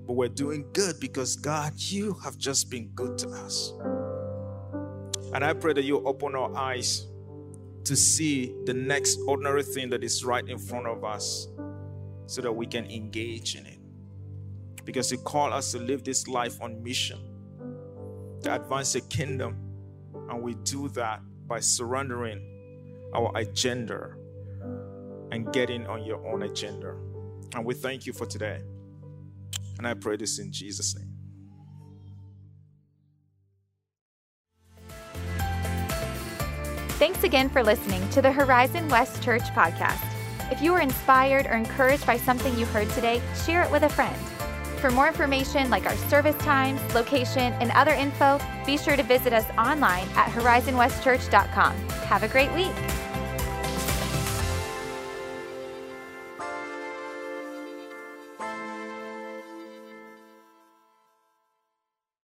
but 0.06 0.14
we're 0.14 0.28
doing 0.28 0.66
good 0.74 1.00
because 1.00 1.38
God, 1.38 1.72
you 1.78 2.16
have 2.22 2.38
just 2.38 2.70
been 2.70 2.90
good 2.96 3.18
to 3.20 3.30
us. 3.30 3.72
And 5.34 5.42
I 5.42 5.54
pray 5.54 5.72
that 5.72 5.84
you 5.84 6.06
open 6.06 6.36
our 6.36 6.54
eyes 6.54 7.08
to 7.86 7.96
see 7.96 8.54
the 8.66 8.74
next 8.74 9.20
ordinary 9.26 9.64
thing 9.64 9.90
that 9.92 10.04
is 10.04 10.26
right 10.26 10.46
in 10.46 10.58
front 10.58 10.86
of 10.86 11.06
us 11.06 11.48
so 12.28 12.42
that 12.42 12.52
we 12.52 12.68
can 12.68 12.86
engage 12.86 13.56
in 13.56 13.66
it. 13.66 13.80
Because 14.86 15.12
you 15.12 15.18
call 15.18 15.52
us 15.52 15.72
to 15.72 15.80
live 15.80 16.04
this 16.04 16.28
life 16.28 16.62
on 16.62 16.84
mission, 16.84 17.20
to 18.44 18.54
advance 18.54 18.94
the 18.94 19.02
kingdom. 19.02 19.58
And 20.30 20.42
we 20.42 20.54
do 20.56 20.90
that 20.90 21.22
by 21.48 21.60
surrendering 21.60 22.42
our 23.14 23.32
agenda 23.36 24.14
and 25.32 25.52
getting 25.52 25.88
on 25.88 26.04
your 26.04 26.26
own 26.28 26.44
agenda. 26.44 26.96
And 27.56 27.66
we 27.66 27.74
thank 27.74 28.06
you 28.06 28.14
for 28.14 28.26
today. 28.26 28.62
And 29.78 29.88
I 29.88 29.94
pray 29.94 30.18
this 30.18 30.40
in 30.40 30.52
Jesus' 30.52 30.96
name. 30.96 31.14
Thanks 36.98 37.24
again 37.24 37.50
for 37.50 37.64
listening 37.64 38.08
to 38.10 38.22
the 38.22 38.32
Horizon 38.32 38.90
West 38.90 39.22
Church 39.22 39.44
podcast. 39.54 40.17
If 40.52 40.62
you 40.62 40.72
were 40.72 40.80
inspired 40.80 41.46
or 41.46 41.54
encouraged 41.54 42.06
by 42.06 42.18
something 42.18 42.58
you 42.58 42.66
heard 42.68 42.90
today, 42.92 43.22
share 43.46 43.64
it 43.64 43.72
with 43.72 43.84
a 43.84 43.90
friend. 43.90 44.16
For 44.80 44.92
more 44.92 45.08
information 45.08 45.70
like 45.70 45.86
our 45.86 45.96
service 45.96 46.38
times, 46.38 46.82
location, 46.94 47.54
and 47.54 47.72
other 47.72 47.94
info, 47.94 48.40
be 48.66 48.78
sure 48.78 48.96
to 48.96 49.04
visit 49.04 49.34
us 49.34 49.46
online 49.58 50.08
at 50.16 50.30
horizonwestchurch.com. 50.32 51.76
Have 52.08 52.24
a 52.24 52.28
great 52.28 52.54
week. 52.54 52.97